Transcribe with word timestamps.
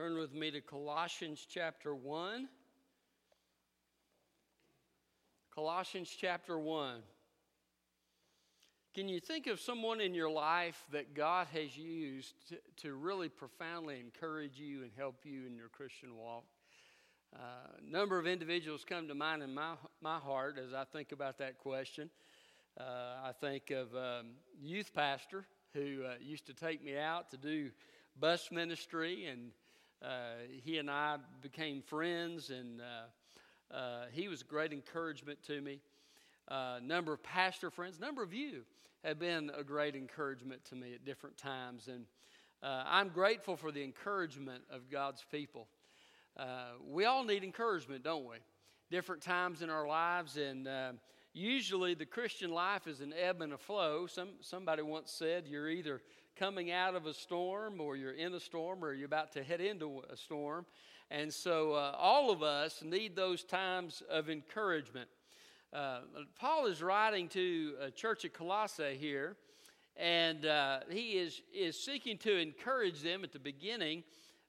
Turn 0.00 0.16
with 0.16 0.32
me 0.32 0.50
to 0.50 0.62
Colossians 0.62 1.46
chapter 1.46 1.94
1. 1.94 2.48
Colossians 5.54 6.08
chapter 6.18 6.58
1. 6.58 7.02
Can 8.94 9.10
you 9.10 9.20
think 9.20 9.46
of 9.46 9.60
someone 9.60 10.00
in 10.00 10.14
your 10.14 10.30
life 10.30 10.82
that 10.90 11.12
God 11.12 11.48
has 11.52 11.76
used 11.76 12.32
to, 12.48 12.56
to 12.78 12.94
really 12.94 13.28
profoundly 13.28 14.00
encourage 14.00 14.58
you 14.58 14.84
and 14.84 14.90
help 14.96 15.16
you 15.24 15.46
in 15.46 15.54
your 15.54 15.68
Christian 15.68 16.16
walk? 16.16 16.44
Uh, 17.36 17.40
a 17.86 17.92
number 17.92 18.18
of 18.18 18.26
individuals 18.26 18.86
come 18.88 19.06
to 19.06 19.14
mind 19.14 19.42
in 19.42 19.52
my, 19.52 19.74
my 20.00 20.16
heart 20.16 20.56
as 20.58 20.72
I 20.72 20.84
think 20.84 21.12
about 21.12 21.36
that 21.38 21.58
question. 21.58 22.08
Uh, 22.80 22.84
I 23.22 23.32
think 23.38 23.70
of 23.70 23.94
um, 23.94 24.28
youth 24.62 24.94
pastor 24.94 25.44
who 25.74 26.04
uh, 26.06 26.14
used 26.22 26.46
to 26.46 26.54
take 26.54 26.82
me 26.82 26.96
out 26.96 27.30
to 27.32 27.36
do 27.36 27.68
bus 28.18 28.50
ministry, 28.50 29.26
and 29.26 29.50
Uh, 30.02 30.46
he 30.64 30.78
and 30.78 30.90
I 30.90 31.18
became 31.42 31.82
friends, 31.82 32.48
and 32.48 32.80
uh, 32.80 33.74
uh, 33.76 34.04
he 34.10 34.28
was 34.28 34.40
a 34.40 34.44
great 34.44 34.72
encouragement 34.72 35.42
to 35.42 35.60
me. 35.60 35.80
A 36.48 36.80
number 36.80 37.12
of 37.12 37.22
pastor 37.22 37.70
friends, 37.70 37.98
a 37.98 38.00
number 38.00 38.22
of 38.22 38.32
you 38.32 38.62
have 39.04 39.18
been 39.18 39.50
a 39.56 39.62
great 39.62 39.94
encouragement 39.94 40.64
to 40.66 40.74
me 40.74 40.94
at 40.94 41.04
different 41.04 41.36
times, 41.36 41.88
and 41.88 42.06
uh, 42.62 42.84
I'm 42.86 43.10
grateful 43.10 43.56
for 43.56 43.70
the 43.70 43.84
encouragement 43.84 44.64
of 44.70 44.90
God's 44.90 45.22
people. 45.30 45.68
we 46.88 47.04
all 47.04 47.22
need 47.22 47.44
encouragement, 47.44 48.02
don't 48.02 48.24
we? 48.24 48.36
Different 48.90 49.20
times 49.20 49.60
in 49.60 49.68
our 49.68 49.86
lives, 49.86 50.38
and 50.38 50.66
usually 51.34 51.92
the 51.92 52.06
Christian 52.06 52.50
life 52.50 52.86
is 52.86 53.02
an 53.02 53.12
ebb 53.20 53.42
and 53.42 53.52
a 53.52 53.58
flow. 53.58 54.06
Some, 54.06 54.30
somebody 54.40 54.82
once 54.82 55.12
said 55.12 55.46
you're 55.46 55.68
either 55.68 56.00
coming 56.36 56.70
out 56.70 56.94
of 56.94 57.06
a 57.06 57.14
storm 57.14 57.80
or 57.80 57.96
you're 57.96 58.12
in 58.12 58.34
a 58.34 58.40
storm 58.40 58.84
or 58.84 58.92
you're 58.92 59.06
about 59.06 59.32
to 59.32 59.42
head 59.42 59.60
into 59.60 60.02
a 60.10 60.16
storm. 60.16 60.66
And 61.10 61.32
so 61.32 61.72
uh, 61.72 61.94
all 61.98 62.30
of 62.30 62.42
us 62.42 62.82
need 62.84 63.16
those 63.16 63.42
times 63.42 64.02
of 64.08 64.30
encouragement. 64.30 65.08
Uh, 65.72 66.00
Paul 66.38 66.66
is 66.66 66.82
writing 66.82 67.28
to 67.28 67.74
a 67.80 67.90
church 67.90 68.24
at 68.24 68.32
Colossae 68.32 68.96
here, 68.98 69.36
and 69.96 70.46
uh, 70.46 70.80
he 70.90 71.12
is, 71.12 71.42
is 71.54 71.78
seeking 71.78 72.18
to 72.18 72.36
encourage 72.38 73.02
them 73.02 73.22
at 73.24 73.32
the 73.32 73.38
beginning 73.38 74.02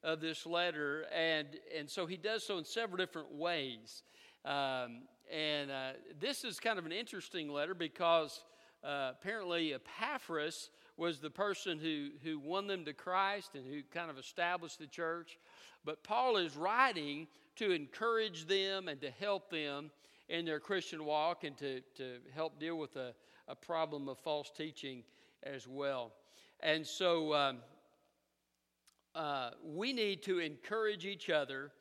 of 0.04 0.22
this 0.22 0.46
letter. 0.46 1.06
And, 1.14 1.48
and 1.78 1.90
so 1.90 2.06
he 2.06 2.18
does 2.18 2.46
so 2.46 2.58
in 2.58 2.66
several 2.66 2.98
different 2.98 3.34
ways. 3.34 4.04
Um, 4.46 5.04
and 5.32 5.72
uh, 5.72 5.92
this 6.20 6.44
is 6.44 6.59
kind 6.59 6.80
of 6.80 6.86
an 6.86 6.92
interesting 6.92 7.50
letter 7.50 7.74
because 7.74 8.44
uh, 8.84 9.12
apparently 9.12 9.74
Epaphras 9.74 10.70
was 11.02 11.20
the 11.20 11.32
person 11.32 11.80
who, 11.80 12.10
who 12.24 12.38
won 12.38 12.68
them 12.68 12.86
to 12.86 12.94
Christ 12.94 13.56
and 13.56 13.66
who 13.66 13.82
kind 13.92 14.12
of 14.12 14.20
established 14.20 14.78
the 14.78 14.86
church. 14.86 15.40
But 15.84 16.04
Paul 16.04 16.38
is 16.38 16.56
writing 16.56 17.26
to 17.56 17.72
encourage 17.72 18.46
them 18.46 18.88
and 18.88 19.02
to 19.02 19.10
help 19.10 19.50
them 19.50 19.90
in 20.30 20.46
their 20.46 20.60
Christian 20.60 21.04
walk 21.04 21.44
and 21.44 21.58
to, 21.58 21.82
to 21.98 22.18
help 22.36 22.60
deal 22.60 22.78
with 22.78 22.98
a, 22.98 23.16
a 23.48 23.56
problem 23.56 24.10
of 24.10 24.20
false 24.20 24.52
teaching 24.56 25.02
as 25.42 25.68
well. 25.68 26.12
And 26.60 26.86
so 26.86 27.34
um, 27.34 27.58
uh, 29.16 29.50
we 29.66 29.94
need 29.94 30.22
to 30.26 30.38
encourage 30.38 31.08
each 31.08 31.32
other 31.32 31.72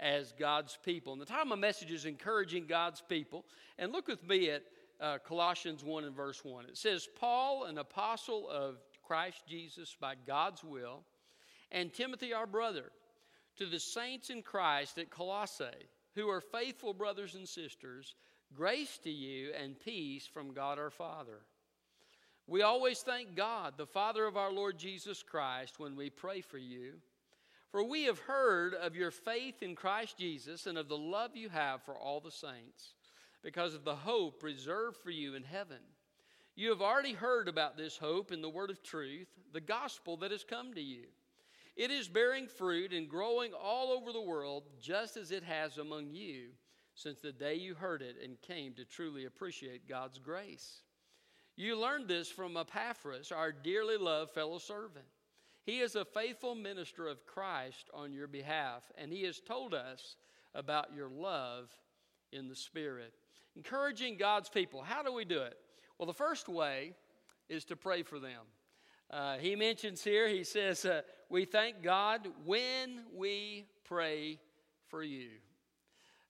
as 0.00 0.32
God's 0.32 0.78
people. 0.82 1.12
And 1.12 1.20
the 1.20 1.26
title 1.26 1.42
of 1.42 1.48
my 1.48 1.56
message 1.56 1.92
is 1.92 2.06
encouraging 2.06 2.64
God's 2.66 3.02
people. 3.06 3.44
And 3.78 3.92
look 3.92 4.08
with 4.08 4.26
me 4.26 4.48
at 4.48 4.62
uh, 5.00 5.18
Colossians 5.18 5.84
1 5.84 6.04
and 6.04 6.14
verse 6.14 6.44
1. 6.44 6.66
It 6.66 6.76
says, 6.76 7.08
Paul, 7.18 7.64
an 7.64 7.78
apostle 7.78 8.48
of 8.48 8.76
Christ 9.02 9.42
Jesus 9.48 9.96
by 10.00 10.14
God's 10.26 10.62
will, 10.64 11.02
and 11.70 11.92
Timothy, 11.92 12.32
our 12.32 12.46
brother, 12.46 12.90
to 13.56 13.66
the 13.66 13.80
saints 13.80 14.30
in 14.30 14.42
Christ 14.42 14.98
at 14.98 15.10
Colossae, 15.10 15.88
who 16.14 16.28
are 16.28 16.40
faithful 16.40 16.94
brothers 16.94 17.34
and 17.34 17.48
sisters, 17.48 18.14
grace 18.54 18.98
to 19.04 19.10
you 19.10 19.50
and 19.60 19.78
peace 19.78 20.26
from 20.26 20.54
God 20.54 20.78
our 20.78 20.90
Father. 20.90 21.40
We 22.46 22.62
always 22.62 23.00
thank 23.00 23.34
God, 23.34 23.74
the 23.76 23.86
Father 23.86 24.26
of 24.26 24.36
our 24.36 24.52
Lord 24.52 24.78
Jesus 24.78 25.22
Christ, 25.22 25.78
when 25.78 25.96
we 25.96 26.10
pray 26.10 26.40
for 26.40 26.58
you 26.58 26.94
for 27.74 27.82
we 27.82 28.04
have 28.04 28.20
heard 28.20 28.72
of 28.74 28.94
your 28.94 29.10
faith 29.10 29.60
in 29.60 29.74
Christ 29.74 30.16
Jesus 30.16 30.68
and 30.68 30.78
of 30.78 30.86
the 30.86 30.96
love 30.96 31.34
you 31.34 31.48
have 31.48 31.82
for 31.82 31.96
all 31.96 32.20
the 32.20 32.30
saints, 32.30 32.94
because 33.44 33.74
of 33.74 33.84
the 33.84 33.94
hope 33.94 34.42
reserved 34.42 34.96
for 34.96 35.10
you 35.10 35.34
in 35.34 35.44
heaven. 35.44 35.78
You 36.56 36.70
have 36.70 36.80
already 36.80 37.12
heard 37.12 37.46
about 37.46 37.76
this 37.76 37.98
hope 37.98 38.32
in 38.32 38.40
the 38.40 38.48
word 38.48 38.70
of 38.70 38.82
truth, 38.82 39.28
the 39.52 39.60
gospel 39.60 40.16
that 40.18 40.30
has 40.30 40.42
come 40.42 40.72
to 40.74 40.80
you. 40.80 41.04
It 41.76 41.90
is 41.90 42.08
bearing 42.08 42.46
fruit 42.46 42.92
and 42.92 43.08
growing 43.08 43.52
all 43.52 43.92
over 43.92 44.12
the 44.12 44.22
world, 44.22 44.64
just 44.80 45.16
as 45.16 45.30
it 45.30 45.42
has 45.42 45.78
among 45.78 46.14
you 46.14 46.50
since 46.94 47.20
the 47.20 47.32
day 47.32 47.56
you 47.56 47.74
heard 47.74 48.02
it 48.02 48.16
and 48.22 48.40
came 48.40 48.72
to 48.74 48.84
truly 48.84 49.24
appreciate 49.26 49.88
God's 49.88 50.18
grace. 50.18 50.82
You 51.56 51.78
learned 51.78 52.08
this 52.08 52.30
from 52.30 52.56
Epaphras, 52.56 53.30
our 53.30 53.52
dearly 53.52 53.96
loved 53.96 54.32
fellow 54.32 54.58
servant. 54.58 55.04
He 55.64 55.80
is 55.80 55.96
a 55.96 56.04
faithful 56.04 56.54
minister 56.54 57.08
of 57.08 57.26
Christ 57.26 57.90
on 57.92 58.12
your 58.12 58.28
behalf, 58.28 58.84
and 58.96 59.12
he 59.12 59.22
has 59.24 59.40
told 59.40 59.74
us 59.74 60.16
about 60.54 60.94
your 60.94 61.08
love 61.08 61.70
in 62.32 62.48
the 62.48 62.56
Spirit. 62.56 63.14
Encouraging 63.56 64.16
God's 64.16 64.48
people. 64.48 64.82
How 64.82 65.02
do 65.02 65.12
we 65.12 65.24
do 65.24 65.40
it? 65.42 65.56
Well, 65.98 66.06
the 66.06 66.12
first 66.12 66.48
way 66.48 66.92
is 67.48 67.64
to 67.66 67.76
pray 67.76 68.02
for 68.02 68.18
them. 68.18 68.40
Uh, 69.10 69.36
he 69.38 69.54
mentions 69.54 70.02
here, 70.02 70.28
he 70.28 70.44
says, 70.44 70.84
uh, 70.84 71.02
We 71.28 71.44
thank 71.44 71.82
God 71.82 72.26
when 72.44 73.02
we 73.14 73.66
pray 73.84 74.40
for 74.88 75.02
you. 75.02 75.28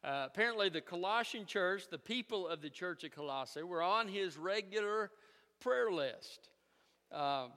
Uh, 0.02 0.24
apparently, 0.26 0.68
the 0.68 0.82
Colossian 0.82 1.46
church, 1.46 1.84
the 1.90 1.98
people 1.98 2.46
of 2.46 2.60
the 2.60 2.68
church 2.68 3.04
of 3.04 3.12
Colossae, 3.12 3.62
were 3.62 3.82
on 3.82 4.06
his 4.06 4.36
regular 4.36 5.10
prayer 5.60 5.90
list. 5.90 6.50
Um, 7.10 7.52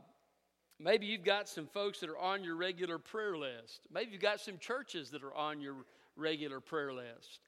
Maybe 0.79 1.07
you've 1.07 1.23
got 1.23 1.47
some 1.49 1.65
folks 1.65 1.99
that 2.01 2.09
are 2.09 2.19
on 2.19 2.43
your 2.43 2.55
regular 2.55 2.99
prayer 2.99 3.35
list. 3.35 3.87
Maybe 3.91 4.11
you've 4.11 4.21
got 4.21 4.39
some 4.39 4.59
churches 4.59 5.09
that 5.09 5.23
are 5.23 5.33
on 5.33 5.59
your 5.59 5.75
regular 6.15 6.59
prayer 6.59 6.93
list. 6.93 7.39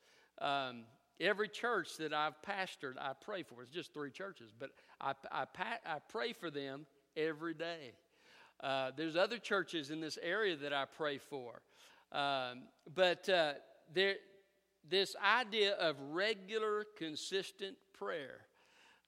Um, 0.41 0.83
every 1.19 1.47
church 1.47 1.97
that 1.97 2.13
I've 2.13 2.41
pastored, 2.41 2.95
I 2.99 3.11
pray 3.19 3.43
for. 3.43 3.61
It's 3.63 3.71
just 3.71 3.93
three 3.93 4.11
churches, 4.11 4.51
but 4.57 4.71
I, 5.01 5.13
I, 5.31 5.45
I 5.85 5.99
pray 6.09 6.33
for 6.33 6.49
them 6.49 6.85
every 7.15 7.53
day. 7.53 7.93
Uh, 8.61 8.91
there's 8.95 9.15
other 9.15 9.37
churches 9.37 9.89
in 9.89 10.01
this 10.01 10.17
area 10.21 10.55
that 10.57 10.73
I 10.73 10.85
pray 10.85 11.17
for. 11.17 11.61
Um, 12.11 12.63
but 12.93 13.27
uh, 13.29 13.53
there, 13.93 14.15
this 14.89 15.15
idea 15.23 15.73
of 15.75 15.95
regular, 16.11 16.85
consistent 16.97 17.77
prayer. 17.93 18.41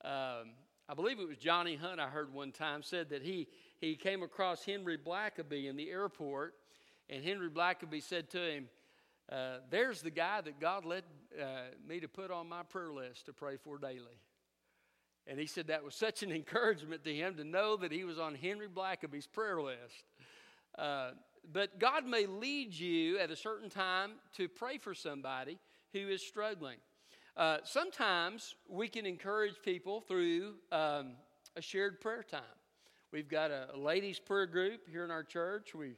Um, 0.04 0.54
I 0.88 0.94
believe 0.96 1.20
it 1.20 1.28
was 1.28 1.38
Johnny 1.38 1.76
Hunt 1.76 2.00
I 2.00 2.08
heard 2.08 2.34
one 2.34 2.52
time 2.52 2.84
said 2.84 3.10
that 3.10 3.22
he 3.22 3.48
he 3.82 3.96
came 3.96 4.22
across 4.22 4.64
Henry 4.64 4.98
Blackaby 4.98 5.68
in 5.68 5.76
the 5.76 5.90
airport, 5.90 6.54
and 7.10 7.24
Henry 7.24 7.50
Blackaby 7.50 8.02
said 8.02 8.30
to 8.30 8.38
him, 8.38 8.70
uh, 9.32 9.58
There's 9.72 10.04
the 10.04 10.12
guy 10.12 10.40
that 10.42 10.60
God 10.60 10.86
led 10.86 11.04
uh, 11.40 11.74
me 11.88 12.00
to 12.00 12.08
put 12.08 12.32
on 12.32 12.50
my 12.50 12.64
prayer 12.64 12.92
list 12.92 13.26
to 13.26 13.34
pray 13.34 13.58
for 13.58 13.78
daily. 13.78 14.20
And 15.28 15.40
he 15.40 15.46
said 15.46 15.68
that 15.68 15.84
was 15.84 15.96
such 15.96 16.24
an 16.24 16.32
encouragement 16.32 17.04
to 17.04 17.14
him 17.14 17.36
to 17.36 17.44
know 17.44 17.78
that 17.78 17.92
he 17.92 18.04
was 18.04 18.20
on 18.20 18.36
Henry 18.36 18.68
Blackaby's 18.68 19.28
prayer 19.28 19.62
list. 19.62 20.06
Uh, 20.78 21.12
but 21.52 21.80
God 21.80 22.06
may 22.06 22.26
lead 22.26 22.74
you 22.74 23.18
at 23.18 23.32
a 23.32 23.36
certain 23.36 23.70
time 23.70 24.12
to 24.38 24.48
pray 24.48 24.78
for 24.78 24.94
somebody 24.94 25.58
who 25.94 26.08
is 26.08 26.26
struggling. 26.26 26.78
Uh, 27.36 27.58
sometimes 27.64 28.56
we 28.70 28.88
can 28.88 29.06
encourage 29.06 29.56
people 29.64 30.02
through 30.02 30.56
um, 30.72 31.14
a 31.56 31.62
shared 31.62 32.00
prayer 32.02 32.24
time. 32.24 32.42
We've 33.12 33.30
got 33.30 33.52
a, 33.52 33.70
a 33.74 33.78
ladies' 33.78 34.20
prayer 34.20 34.46
group 34.46 34.88
here 34.90 35.04
in 35.04 35.12
our 35.12 35.24
church. 35.24 35.74
We, 35.74 35.96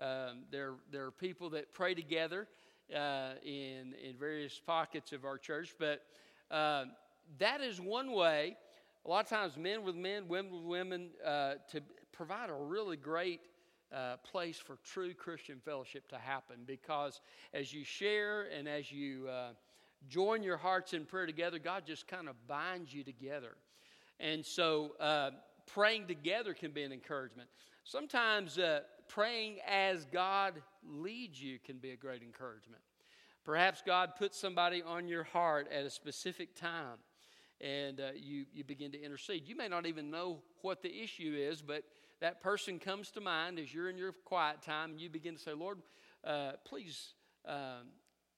um, 0.00 0.44
there, 0.50 0.74
there 0.90 1.04
are 1.04 1.10
people 1.10 1.50
that 1.50 1.72
pray 1.74 1.94
together 1.94 2.48
uh, 2.94 3.32
in, 3.44 3.94
in 4.02 4.16
various 4.18 4.60
pockets 4.64 5.12
of 5.12 5.24
our 5.24 5.38
church, 5.38 5.74
but 5.78 6.02
uh, 6.50 6.84
that 7.38 7.60
is 7.60 7.80
one 7.80 8.12
way, 8.12 8.56
a 9.04 9.08
lot 9.08 9.24
of 9.24 9.30
times 9.30 9.56
men 9.56 9.84
with 9.84 9.96
men, 9.96 10.28
women 10.28 10.52
with 10.52 10.64
women, 10.64 11.10
uh, 11.24 11.54
to 11.70 11.80
provide 12.12 12.50
a 12.50 12.54
really 12.54 12.96
great 12.96 13.40
uh, 13.92 14.16
place 14.18 14.58
for 14.58 14.78
true 14.84 15.14
Christian 15.14 15.60
fellowship 15.64 16.08
to 16.08 16.18
happen 16.18 16.58
because 16.66 17.20
as 17.52 17.72
you 17.72 17.84
share 17.84 18.48
and 18.56 18.68
as 18.68 18.90
you 18.90 19.28
uh, 19.28 19.50
join 20.08 20.42
your 20.42 20.56
hearts 20.56 20.92
in 20.92 21.04
prayer 21.04 21.26
together, 21.26 21.58
God 21.58 21.84
just 21.86 22.06
kind 22.08 22.28
of 22.28 22.34
binds 22.46 22.92
you 22.92 23.04
together. 23.04 23.56
And 24.20 24.44
so 24.44 24.92
uh, 25.00 25.30
praying 25.66 26.06
together 26.06 26.54
can 26.54 26.72
be 26.72 26.82
an 26.82 26.92
encouragement. 26.92 27.48
Sometimes 27.84 28.58
praying 29.08 29.58
as 29.68 30.06
God 30.06 30.54
leads 30.88 31.42
you 31.42 31.58
can 31.58 31.78
be 31.78 31.90
a 31.90 31.96
great 31.96 32.22
encouragement. 32.22 32.82
Perhaps 33.44 33.82
God 33.84 34.16
puts 34.16 34.38
somebody 34.38 34.82
on 34.82 35.06
your 35.06 35.24
heart 35.24 35.68
at 35.70 35.84
a 35.84 35.90
specific 35.90 36.54
time 36.54 36.98
and 37.60 38.00
uh, 38.00 38.08
you, 38.14 38.46
you 38.52 38.64
begin 38.64 38.92
to 38.92 39.02
intercede. 39.02 39.46
You 39.46 39.56
may 39.56 39.68
not 39.68 39.86
even 39.86 40.10
know 40.10 40.42
what 40.62 40.82
the 40.82 41.02
issue 41.02 41.34
is, 41.36 41.62
but 41.62 41.84
that 42.20 42.42
person 42.42 42.78
comes 42.78 43.10
to 43.12 43.20
mind 43.20 43.58
as 43.58 43.72
you're 43.72 43.88
in 43.88 43.96
your 43.96 44.12
quiet 44.12 44.62
time 44.62 44.92
and 44.92 45.00
you 45.00 45.08
begin 45.08 45.34
to 45.34 45.40
say, 45.40 45.52
Lord, 45.52 45.78
uh, 46.24 46.52
please 46.64 47.14
um, 47.46 47.88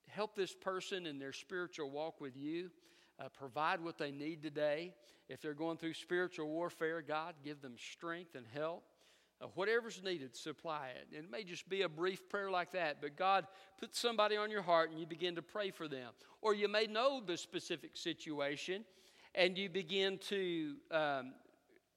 help 0.08 0.34
this 0.34 0.54
person 0.54 1.06
in 1.06 1.18
their 1.18 1.32
spiritual 1.32 1.90
walk 1.90 2.20
with 2.20 2.36
you. 2.36 2.70
Uh, 3.18 3.28
provide 3.28 3.80
what 3.80 3.96
they 3.96 4.10
need 4.10 4.42
today. 4.42 4.92
If 5.28 5.40
they're 5.40 5.54
going 5.54 5.78
through 5.78 5.94
spiritual 5.94 6.48
warfare, 6.48 7.00
God, 7.00 7.34
give 7.42 7.62
them 7.62 7.76
strength 7.78 8.34
and 8.34 8.44
help. 8.52 8.84
Uh, 9.40 9.46
whatever's 9.54 10.02
needed, 10.02 10.34
supply 10.34 10.88
it. 10.96 11.08
And 11.14 11.24
it 11.24 11.30
may 11.30 11.44
just 11.44 11.68
be 11.68 11.82
a 11.82 11.88
brief 11.88 12.26
prayer 12.28 12.50
like 12.50 12.72
that, 12.72 13.02
but 13.02 13.16
God 13.16 13.46
put 13.78 13.94
somebody 13.94 14.36
on 14.36 14.50
your 14.50 14.62
heart 14.62 14.90
and 14.90 14.98
you 14.98 15.06
begin 15.06 15.34
to 15.34 15.42
pray 15.42 15.70
for 15.70 15.88
them. 15.88 16.12
Or 16.40 16.54
you 16.54 16.68
may 16.68 16.86
know 16.86 17.20
the 17.24 17.36
specific 17.36 17.96
situation 17.96 18.84
and 19.34 19.58
you 19.58 19.68
begin 19.68 20.18
to 20.28 20.76
um, 20.90 21.34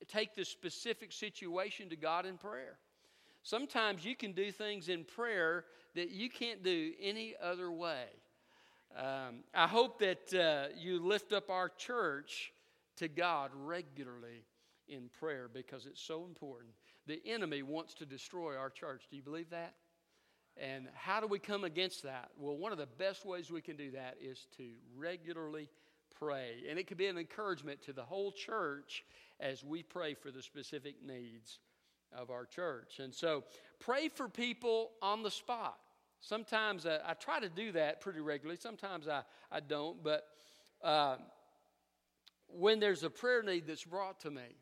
take 0.08 0.36
the 0.36 0.44
specific 0.44 1.14
situation 1.14 1.90
to 1.90 1.96
God 1.96 2.26
in 2.26 2.38
prayer. 2.38 2.78
Sometimes 3.44 4.04
you 4.04 4.18
can 4.18 4.34
do 4.34 4.52
things 4.52 4.90
in 4.90 5.06
prayer 5.06 5.64
that 5.96 6.10
you 6.10 6.30
can't 6.30 6.62
do 6.62 6.92
any 7.02 7.36
other 7.42 7.72
way. 7.72 8.06
Um, 8.98 9.44
I 9.54 9.68
hope 9.68 10.00
that 10.00 10.34
uh, 10.34 10.74
you 10.78 11.00
lift 11.00 11.32
up 11.32 11.50
our 11.50 11.70
church 11.70 12.52
to 12.98 13.08
God 13.08 13.52
regularly 13.54 14.44
in 14.90 15.10
prayer 15.20 15.50
because 15.52 15.86
it's 15.86 16.02
so 16.02 16.26
important. 16.26 16.72
The 17.10 17.20
enemy 17.26 17.64
wants 17.64 17.96
to 17.96 18.06
destroy 18.06 18.56
our 18.56 18.70
church. 18.70 19.02
Do 19.10 19.16
you 19.16 19.24
believe 19.24 19.50
that? 19.50 19.74
And 20.56 20.88
how 20.94 21.20
do 21.20 21.26
we 21.26 21.40
come 21.40 21.64
against 21.64 22.04
that? 22.04 22.30
Well, 22.38 22.56
one 22.56 22.72
of 22.72 22.78
the 22.78 22.86
best 22.86 23.26
ways 23.26 23.50
we 23.50 23.62
can 23.62 23.78
do 23.78 23.90
that 23.92 24.18
is 24.22 24.46
to 24.58 24.64
regularly 24.96 25.70
pray. 26.20 26.64
And 26.70 26.78
it 26.78 26.86
could 26.86 26.98
be 26.98 27.08
an 27.08 27.18
encouragement 27.18 27.82
to 27.84 27.94
the 27.94 28.04
whole 28.04 28.32
church 28.32 29.04
as 29.40 29.64
we 29.64 29.82
pray 29.82 30.14
for 30.14 30.30
the 30.30 30.44
specific 30.44 30.98
needs 31.04 31.58
of 32.16 32.30
our 32.30 32.46
church. 32.46 33.00
And 33.00 33.12
so 33.12 33.44
pray 33.80 34.08
for 34.10 34.30
people 34.30 34.92
on 35.02 35.24
the 35.24 35.32
spot. 35.32 35.80
Sometimes 36.20 36.86
uh, 36.86 37.00
I 37.08 37.16
try 37.16 37.40
to 37.40 37.50
do 37.50 37.72
that 37.72 38.02
pretty 38.02 38.20
regularly. 38.20 38.60
Sometimes 38.62 39.08
I, 39.08 39.24
I 39.52 39.62
don't. 39.62 40.04
But 40.04 40.28
uh, 40.84 41.16
when 42.50 42.80
there's 42.80 43.02
a 43.02 43.10
prayer 43.10 43.42
need 43.42 43.66
that's 43.66 43.84
brought 43.84 44.20
to 44.20 44.30
me, 44.30 44.58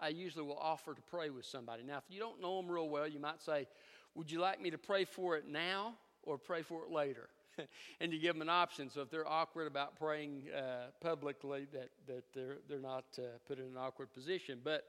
I 0.00 0.08
usually 0.08 0.44
will 0.44 0.58
offer 0.58 0.94
to 0.94 1.02
pray 1.02 1.30
with 1.30 1.46
somebody. 1.46 1.82
Now, 1.82 1.98
if 1.98 2.04
you 2.08 2.20
don't 2.20 2.40
know 2.40 2.60
them 2.60 2.70
real 2.70 2.88
well, 2.88 3.06
you 3.06 3.20
might 3.20 3.40
say, 3.40 3.66
Would 4.14 4.30
you 4.30 4.40
like 4.40 4.60
me 4.60 4.70
to 4.70 4.78
pray 4.78 5.04
for 5.04 5.36
it 5.36 5.48
now 5.48 5.94
or 6.22 6.38
pray 6.38 6.62
for 6.62 6.84
it 6.84 6.90
later? 6.90 7.28
and 8.00 8.12
you 8.12 8.18
give 8.18 8.34
them 8.34 8.42
an 8.42 8.48
option. 8.48 8.90
So 8.90 9.02
if 9.02 9.10
they're 9.10 9.28
awkward 9.28 9.66
about 9.66 9.98
praying 9.98 10.44
uh, 10.56 10.86
publicly, 11.00 11.66
that, 11.72 11.90
that 12.06 12.24
they're, 12.34 12.58
they're 12.68 12.80
not 12.80 13.04
uh, 13.18 13.22
put 13.46 13.58
in 13.58 13.64
an 13.64 13.76
awkward 13.78 14.12
position. 14.12 14.60
But 14.62 14.84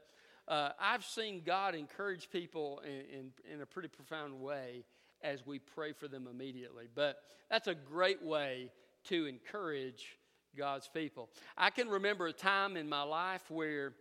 uh, 0.47 0.69
I've 0.79 1.03
seen 1.03 1.41
God 1.45 1.75
encourage 1.75 2.29
people 2.29 2.81
in, 2.85 3.19
in, 3.19 3.53
in, 3.55 3.61
a 3.61 3.65
pretty 3.65 3.87
profound 3.87 4.39
way 4.39 4.83
as 5.23 5.45
we 5.45 5.59
pray 5.59 5.91
for 5.91 6.07
them 6.07 6.27
immediately. 6.29 6.87
But 6.93 7.17
that's 7.49 7.67
a 7.67 7.75
great 7.75 8.23
way 8.23 8.69
to 9.05 9.25
encourage 9.25 10.17
God's 10.55 10.87
people. 10.87 11.29
I 11.57 11.69
can 11.69 11.89
remember 11.89 12.27
a 12.27 12.33
time 12.33 12.77
in 12.77 12.87
my 12.87 13.01
life 13.01 13.49
where 13.49 13.93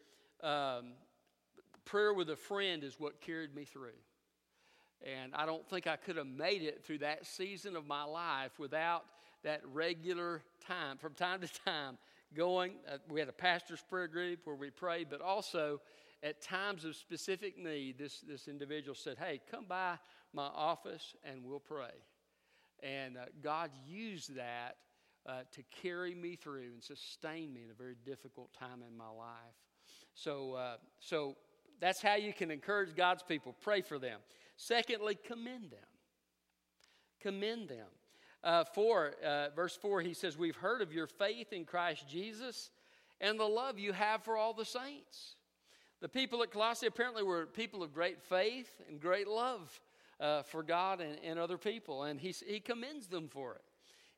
um, 0.42 0.92
prayer 1.84 2.12
with 2.12 2.30
a 2.30 2.36
friend 2.36 2.84
is 2.84 2.98
what 2.98 3.20
carried 3.20 3.54
me 3.54 3.64
through. 3.64 3.98
And 5.04 5.34
I 5.34 5.44
don't 5.44 5.68
think 5.68 5.86
I 5.86 5.96
could 5.96 6.16
have 6.16 6.26
made 6.26 6.62
it 6.62 6.84
through 6.84 6.98
that 6.98 7.26
season 7.26 7.76
of 7.76 7.86
my 7.86 8.04
life 8.04 8.58
without 8.58 9.04
that 9.42 9.60
regular 9.72 10.42
time, 10.66 10.96
from 10.96 11.14
time 11.14 11.40
to 11.40 11.48
time, 11.64 11.98
going. 12.34 12.72
Uh, 12.90 12.96
we 13.10 13.20
had 13.20 13.28
a 13.28 13.32
pastor's 13.32 13.82
prayer 13.82 14.08
group 14.08 14.40
where 14.44 14.56
we 14.56 14.70
prayed, 14.70 15.08
but 15.10 15.20
also 15.20 15.80
at 16.22 16.40
times 16.40 16.84
of 16.84 16.96
specific 16.96 17.58
need, 17.58 17.98
this, 17.98 18.20
this 18.26 18.48
individual 18.48 18.94
said, 18.94 19.18
Hey, 19.18 19.40
come 19.50 19.66
by 19.68 19.98
my 20.32 20.46
office 20.46 21.14
and 21.22 21.44
we'll 21.44 21.60
pray. 21.60 21.92
And 22.82 23.16
uh, 23.16 23.26
God 23.42 23.70
used 23.86 24.34
that 24.36 24.76
uh, 25.26 25.42
to 25.52 25.62
carry 25.82 26.14
me 26.14 26.36
through 26.36 26.72
and 26.72 26.82
sustain 26.82 27.52
me 27.52 27.62
in 27.64 27.70
a 27.70 27.74
very 27.74 27.96
difficult 28.04 28.52
time 28.58 28.82
in 28.86 28.96
my 28.96 29.08
life. 29.08 29.63
So, 30.14 30.54
uh, 30.54 30.76
so 31.00 31.36
that's 31.80 32.00
how 32.00 32.14
you 32.14 32.32
can 32.32 32.50
encourage 32.50 32.94
God's 32.94 33.22
people. 33.22 33.54
Pray 33.60 33.80
for 33.80 33.98
them. 33.98 34.20
Secondly, 34.56 35.18
commend 35.26 35.70
them. 35.70 35.80
Commend 37.20 37.68
them. 37.68 37.86
Uh, 38.42 38.62
four, 38.62 39.14
uh, 39.24 39.48
verse 39.56 39.76
4, 39.76 40.02
he 40.02 40.14
says, 40.14 40.36
We've 40.36 40.56
heard 40.56 40.82
of 40.82 40.92
your 40.92 41.06
faith 41.06 41.52
in 41.52 41.64
Christ 41.64 42.08
Jesus 42.08 42.70
and 43.20 43.40
the 43.40 43.44
love 43.44 43.78
you 43.78 43.92
have 43.92 44.22
for 44.22 44.36
all 44.36 44.52
the 44.52 44.64
saints. 44.64 45.36
The 46.00 46.08
people 46.08 46.42
at 46.42 46.50
Colossae 46.50 46.86
apparently 46.86 47.22
were 47.22 47.46
people 47.46 47.82
of 47.82 47.94
great 47.94 48.20
faith 48.20 48.68
and 48.88 49.00
great 49.00 49.26
love 49.26 49.80
uh, 50.20 50.42
for 50.42 50.62
God 50.62 51.00
and, 51.00 51.18
and, 51.24 51.38
other 51.38 51.56
people, 51.56 52.04
and 52.04 52.20
he, 52.20 52.34
he 52.46 52.60
commends 52.60 53.06
them 53.06 53.28
for 53.28 53.54
it. 53.54 53.62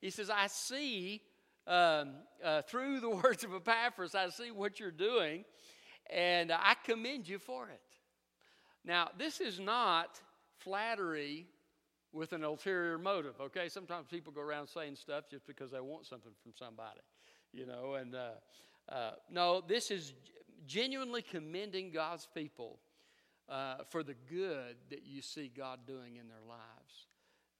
He 0.00 0.10
says, 0.10 0.28
I 0.28 0.48
see 0.48 1.22
um, 1.66 2.14
uh, 2.44 2.62
through 2.62 3.00
the 3.00 3.10
words 3.24 3.44
of 3.44 3.54
Epaphras, 3.54 4.14
I 4.14 4.28
see 4.30 4.50
what 4.50 4.80
you're 4.80 4.90
doing, 4.90 5.44
and 6.10 6.52
I 6.52 6.74
commend 6.84 7.28
you 7.28 7.38
for 7.38 7.68
it. 7.68 7.80
Now, 8.84 9.08
this 9.18 9.40
is 9.40 9.58
not 9.58 10.20
flattery 10.58 11.46
with 12.12 12.32
an 12.32 12.44
ulterior 12.44 12.98
motive, 12.98 13.34
okay? 13.40 13.68
Sometimes 13.68 14.06
people 14.08 14.32
go 14.32 14.40
around 14.40 14.68
saying 14.68 14.96
stuff 14.96 15.24
just 15.30 15.46
because 15.46 15.70
they 15.70 15.80
want 15.80 16.06
something 16.06 16.32
from 16.42 16.52
somebody, 16.56 17.00
you 17.52 17.66
know, 17.66 17.94
and 17.94 18.14
uh, 18.14 18.30
uh, 18.88 19.12
no, 19.30 19.62
this 19.66 19.90
is 19.90 20.14
genuinely 20.66 21.22
commending 21.22 21.90
God's 21.90 22.26
people 22.34 22.78
uh, 23.48 23.78
for 23.90 24.02
the 24.02 24.14
good 24.30 24.76
that 24.90 25.04
you 25.04 25.20
see 25.20 25.50
God 25.54 25.80
doing 25.86 26.16
in 26.16 26.28
their 26.28 26.42
lives. 26.46 27.06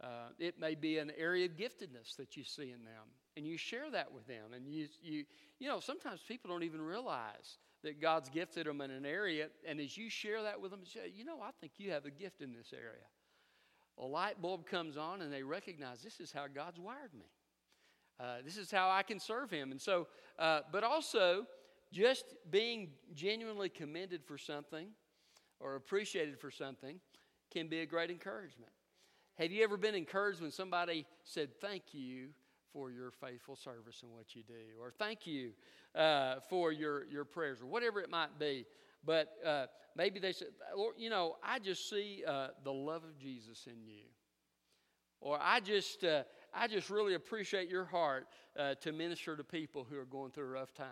Uh, 0.03 0.31
it 0.39 0.61
may 0.61 0.75
be 0.75 0.99
an 0.99 1.11
area 1.17 1.47
of 1.47 1.53
giftedness 1.53 2.17
that 2.17 2.37
you 2.37 2.45
see 2.45 2.71
in 2.71 2.85
them, 2.85 3.05
and 3.37 3.47
you 3.47 3.57
share 3.57 3.91
that 3.91 4.13
with 4.13 4.27
them. 4.27 4.53
And 4.55 4.67
you, 4.69 4.89
you, 5.03 5.25
you 5.59 5.69
know, 5.69 5.81
sometimes 5.81 6.21
people 6.27 6.51
don't 6.51 6.63
even 6.63 6.83
realize 6.83 7.59
that 7.87 8.01
God's 8.01 8.29
gifted 8.29 8.67
them 8.67 8.81
in 8.81 8.91
an 8.91 9.07
area, 9.07 9.47
and 9.65 9.81
as 9.81 9.97
you 9.97 10.11
share 10.11 10.43
that 10.43 10.61
with 10.61 10.73
them, 10.73 10.81
say, 10.85 11.13
you 11.15 11.25
know, 11.25 11.41
I 11.41 11.51
think 11.61 11.75
you 11.79 11.93
have 11.93 12.05
a 12.05 12.11
gift 12.11 12.43
in 12.43 12.53
this 12.53 12.73
area. 12.73 13.07
A 13.99 14.05
light 14.05 14.43
bulb 14.43 14.67
comes 14.67 14.97
on, 14.97 15.23
and 15.23 15.33
they 15.33 15.45
recognize 15.45 16.03
this 16.03 16.19
is 16.19 16.33
how 16.33 16.47
God's 16.53 16.81
wired 16.81 17.15
me. 17.15 17.27
Uh, 18.19 18.39
this 18.45 18.57
is 18.57 18.73
how 18.73 18.91
I 18.91 19.05
can 19.05 19.21
serve 19.21 19.51
Him. 19.51 19.71
And 19.71 19.81
so, 19.81 20.09
uh, 20.37 20.63
but 20.73 20.83
also, 20.83 21.47
just 21.93 22.25
being 22.51 22.91
genuinely 23.15 23.69
commended 23.69 24.25
for 24.25 24.37
something 24.37 24.89
or 25.61 25.77
appreciated 25.77 26.41
for 26.41 26.51
something 26.51 26.99
can 27.53 27.69
be 27.69 27.81
a 27.81 27.87
great 27.87 28.11
encouragement. 28.11 28.73
Have 29.39 29.53
you 29.53 29.63
ever 29.63 29.77
been 29.77 29.95
encouraged 29.95 30.41
when 30.41 30.51
somebody 30.51 31.07
said, 31.23 31.51
Thank 31.61 31.85
you 31.93 32.31
for 32.77 32.91
your 32.91 33.11
faithful 33.11 33.57
service 33.57 34.03
and 34.03 34.13
what 34.13 34.37
you 34.37 34.43
do, 34.43 34.79
or 34.79 34.91
thank 34.91 35.27
you 35.27 35.53
uh, 35.95 36.37
for 36.51 36.73
your, 36.73 37.07
your 37.07 37.25
prayers, 37.25 37.63
or 37.63 37.67
whatever 37.67 38.01
it 38.03 38.11
might 38.11 38.39
be? 38.39 38.67
But 39.03 39.31
uh, 39.47 39.67
maybe 39.97 40.21
they 40.21 40.33
said, 40.33 40.49
Lord, 40.77 40.97
you 40.99 41.09
know, 41.09 41.37
I 41.43 41.59
just 41.59 41.89
see 41.89 42.23
uh, 42.29 42.49
the 42.65 42.73
love 42.73 43.03
of 43.05 43.19
Jesus 43.19 43.67
in 43.67 43.83
you. 43.83 44.03
Or 45.23 45.39
I 45.41 45.61
just, 45.61 46.05
uh, 46.05 46.25
I 46.53 46.67
just 46.67 46.91
really 46.91 47.15
appreciate 47.15 47.71
your 47.71 47.87
heart 47.87 48.27
uh, 48.59 48.75
to 48.83 48.93
minister 48.93 49.37
to 49.37 49.45
people 49.45 49.87
who 49.89 49.99
are 49.99 50.05
going 50.05 50.33
through 50.33 50.45
a 50.45 50.49
rough 50.49 50.75
time. 50.75 50.87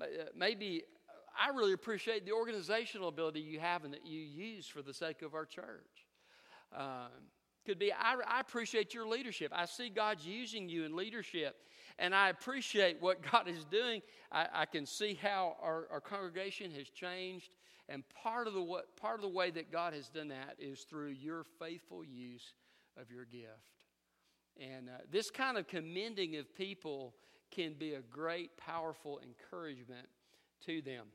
Uh, 0.00 0.06
maybe 0.36 0.82
I 1.40 1.50
really 1.50 1.74
appreciate 1.74 2.26
the 2.26 2.32
organizational 2.32 3.06
ability 3.06 3.38
you 3.38 3.60
have 3.60 3.84
and 3.84 3.94
that 3.94 4.04
you 4.04 4.20
use 4.20 4.66
for 4.66 4.82
the 4.82 4.92
sake 4.92 5.22
of 5.22 5.34
our 5.34 5.46
church. 5.46 6.06
Um, 6.76 7.30
could 7.64 7.78
be, 7.78 7.92
I, 7.92 8.16
I, 8.26 8.40
appreciate 8.40 8.94
your 8.94 9.06
leadership. 9.06 9.52
I 9.54 9.64
see 9.64 9.88
God's 9.88 10.26
using 10.26 10.68
you 10.68 10.84
in 10.84 10.94
leadership, 10.94 11.56
and 11.98 12.14
I 12.14 12.28
appreciate 12.28 13.00
what 13.00 13.18
God 13.32 13.48
is 13.48 13.64
doing. 13.64 14.02
I, 14.30 14.46
I 14.52 14.66
can 14.66 14.86
see 14.86 15.18
how 15.20 15.56
our, 15.62 15.86
our, 15.90 16.00
congregation 16.00 16.70
has 16.72 16.88
changed, 16.88 17.50
and 17.88 18.02
part 18.22 18.46
of, 18.46 18.54
the, 18.54 18.62
what, 18.62 18.96
part 18.96 19.16
of 19.16 19.22
the 19.22 19.28
way 19.28 19.50
that 19.50 19.70
God 19.72 19.94
has 19.94 20.08
done 20.08 20.28
that 20.28 20.56
is 20.58 20.80
through 20.82 21.10
your 21.10 21.44
faithful 21.58 22.04
use 22.04 22.54
of 23.00 23.10
your 23.10 23.24
gift. 23.24 23.70
And 24.60 24.88
uh, 24.88 25.02
this 25.10 25.30
kind 25.30 25.58
of 25.58 25.66
commending 25.66 26.36
of 26.36 26.54
people 26.54 27.14
can 27.50 27.74
be 27.74 27.94
a 27.94 28.00
great, 28.00 28.56
powerful 28.56 29.20
encouragement 29.22 30.06
to 30.66 30.80
them. 30.82 31.06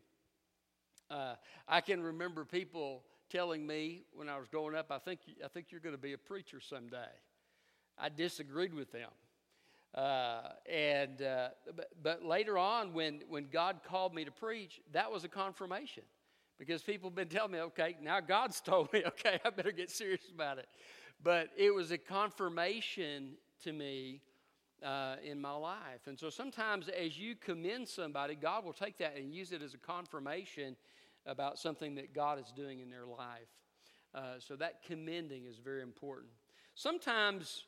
Uh, 1.09 1.35
I 1.67 1.81
can 1.81 2.01
remember 2.01 2.45
people 2.45 3.03
telling 3.29 3.65
me 3.65 4.03
when 4.13 4.29
I 4.29 4.37
was 4.37 4.47
growing 4.47 4.75
up, 4.75 4.91
I 4.91 4.99
think, 4.99 5.21
I 5.43 5.47
think 5.47 5.67
you're 5.71 5.81
going 5.81 5.95
to 5.95 6.01
be 6.01 6.13
a 6.13 6.17
preacher 6.17 6.59
someday. 6.59 7.11
I 7.97 8.09
disagreed 8.09 8.73
with 8.73 8.91
them. 8.91 9.09
Uh, 9.93 10.49
and, 10.71 11.21
uh, 11.21 11.49
but, 11.75 11.89
but, 12.03 12.23
later 12.23 12.57
on, 12.57 12.93
when, 12.93 13.21
when 13.27 13.47
God 13.51 13.79
called 13.83 14.13
me 14.13 14.23
to 14.23 14.31
preach, 14.31 14.79
that 14.93 15.11
was 15.11 15.23
a 15.23 15.27
confirmation 15.27 16.03
because 16.59 16.83
people 16.83 17.09
have 17.09 17.15
been 17.15 17.27
telling 17.27 17.51
me, 17.51 17.59
okay, 17.59 17.95
now 18.01 18.19
God's 18.19 18.61
told 18.61 18.93
me, 18.93 19.03
okay, 19.07 19.39
I 19.43 19.49
better 19.49 19.71
get 19.71 19.89
serious 19.89 20.29
about 20.33 20.59
it. 20.59 20.67
But 21.23 21.49
it 21.57 21.73
was 21.73 21.91
a 21.91 21.97
confirmation 21.97 23.31
to 23.63 23.73
me 23.73 24.21
uh, 24.83 25.15
in 25.23 25.41
my 25.41 25.53
life. 25.53 26.07
And 26.07 26.17
so 26.17 26.29
sometimes 26.29 26.87
as 26.89 27.17
you 27.17 27.35
commend 27.35 27.87
somebody, 27.87 28.35
God 28.35 28.63
will 28.63 28.73
take 28.73 28.97
that 28.99 29.17
and 29.17 29.33
use 29.33 29.51
it 29.51 29.61
as 29.61 29.73
a 29.73 29.77
confirmation 29.77 30.75
about 31.25 31.59
something 31.59 31.95
that 31.95 32.13
God 32.13 32.39
is 32.39 32.51
doing 32.55 32.79
in 32.79 32.89
their 32.89 33.05
life. 33.05 33.49
Uh, 34.13 34.39
so 34.39 34.55
that 34.55 34.81
commending 34.83 35.45
is 35.45 35.59
very 35.59 35.81
important. 35.81 36.31
Sometimes 36.75 37.65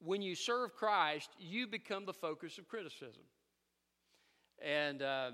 when 0.00 0.22
you 0.22 0.34
serve 0.34 0.74
Christ, 0.74 1.30
you 1.38 1.66
become 1.66 2.04
the 2.04 2.12
focus 2.12 2.58
of 2.58 2.68
criticism. 2.68 3.22
And 4.60 5.02
uh, 5.02 5.30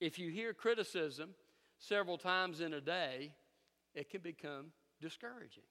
if 0.00 0.18
you 0.18 0.30
hear 0.30 0.52
criticism 0.52 1.30
several 1.78 2.18
times 2.18 2.60
in 2.60 2.74
a 2.74 2.80
day, 2.80 3.32
it 3.94 4.10
can 4.10 4.20
become 4.20 4.66
discouraging. 5.00 5.64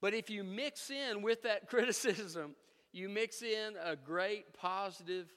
But 0.00 0.14
if 0.14 0.30
you 0.30 0.44
mix 0.44 0.90
in 0.90 1.22
with 1.22 1.42
that 1.42 1.66
criticism, 1.68 2.54
you 2.92 3.08
mix 3.08 3.42
in 3.42 3.74
a 3.82 3.96
great 3.96 4.54
positive 4.54 5.32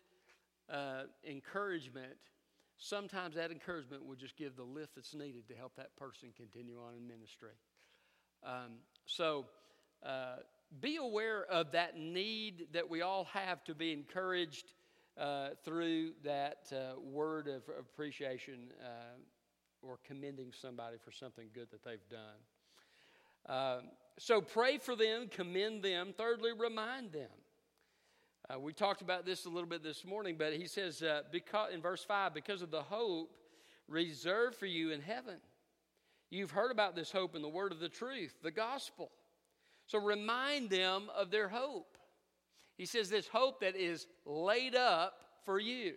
uh, 0.71 1.03
encouragement, 1.27 2.17
sometimes 2.77 3.35
that 3.35 3.51
encouragement 3.51 4.05
will 4.05 4.15
just 4.15 4.35
give 4.37 4.55
the 4.55 4.63
lift 4.63 4.95
that's 4.95 5.13
needed 5.13 5.47
to 5.47 5.55
help 5.55 5.75
that 5.75 5.95
person 5.95 6.29
continue 6.35 6.77
on 6.79 6.95
in 6.95 7.07
ministry. 7.07 7.55
Um, 8.43 8.79
so 9.05 9.45
uh, 10.05 10.37
be 10.81 10.97
aware 10.97 11.45
of 11.45 11.71
that 11.71 11.97
need 11.97 12.67
that 12.73 12.89
we 12.89 13.01
all 13.01 13.25
have 13.25 13.63
to 13.65 13.75
be 13.75 13.93
encouraged 13.93 14.73
uh, 15.17 15.49
through 15.63 16.11
that 16.23 16.71
uh, 16.71 16.99
word 16.99 17.47
of 17.47 17.63
appreciation 17.79 18.71
uh, 18.81 19.17
or 19.81 19.99
commending 20.05 20.51
somebody 20.59 20.97
for 21.03 21.11
something 21.11 21.49
good 21.53 21.67
that 21.71 21.83
they've 21.83 22.09
done. 22.09 22.39
Um, 23.45 23.89
so 24.17 24.41
pray 24.41 24.77
for 24.77 24.95
them, 24.95 25.27
commend 25.27 25.83
them. 25.83 26.13
Thirdly, 26.17 26.51
remind 26.57 27.11
them. 27.11 27.29
Uh, 28.49 28.59
we 28.59 28.73
talked 28.73 29.01
about 29.01 29.25
this 29.25 29.45
a 29.45 29.49
little 29.49 29.69
bit 29.69 29.81
this 29.81 30.03
morning, 30.03 30.35
but 30.37 30.53
he 30.53 30.67
says 30.67 31.01
uh, 31.01 31.21
because, 31.31 31.73
in 31.73 31.81
verse 31.81 32.03
5 32.03 32.33
because 32.33 32.61
of 32.61 32.71
the 32.71 32.81
hope 32.81 33.31
reserved 33.87 34.55
for 34.55 34.65
you 34.65 34.91
in 34.91 35.01
heaven. 35.01 35.35
You've 36.29 36.51
heard 36.51 36.71
about 36.71 36.95
this 36.95 37.11
hope 37.11 37.35
in 37.35 37.41
the 37.41 37.49
word 37.49 37.71
of 37.71 37.79
the 37.79 37.89
truth, 37.89 38.35
the 38.43 38.51
gospel. 38.51 39.11
So 39.85 39.99
remind 39.99 40.69
them 40.69 41.09
of 41.15 41.31
their 41.31 41.47
hope. 41.47 41.97
He 42.75 42.85
says, 42.85 43.09
This 43.09 43.27
hope 43.27 43.61
that 43.61 43.75
is 43.75 44.07
laid 44.25 44.75
up 44.75 45.21
for 45.45 45.59
you. 45.59 45.93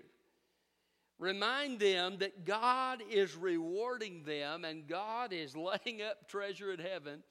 Remind 1.18 1.80
them 1.80 2.18
that 2.18 2.44
God 2.44 3.02
is 3.10 3.34
rewarding 3.34 4.22
them 4.24 4.64
and 4.64 4.86
God 4.86 5.32
is 5.32 5.56
laying 5.56 6.02
up 6.02 6.28
treasure 6.28 6.72
in 6.72 6.80
heaven. 6.80 7.22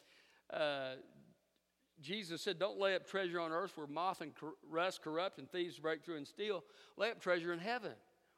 Uh, 0.52 0.96
Jesus 2.02 2.42
said, 2.42 2.60
Don't 2.60 2.80
lay 2.80 2.96
up 2.96 3.08
treasure 3.08 3.40
on 3.40 3.52
earth 3.52 3.78
where 3.78 3.88
moth 3.88 4.22
and 4.22 4.32
rust 4.70 5.02
corrupt 5.02 5.40
and 5.40 5.50
thieves 5.50 5.80
break 5.80 6.04
through 6.04 6.18
and 6.18 6.28
steal. 6.28 6.64
Lay 6.98 7.12
up 7.12 7.22
treasure 7.22 7.54
in 7.54 7.60
heaven 7.60 7.94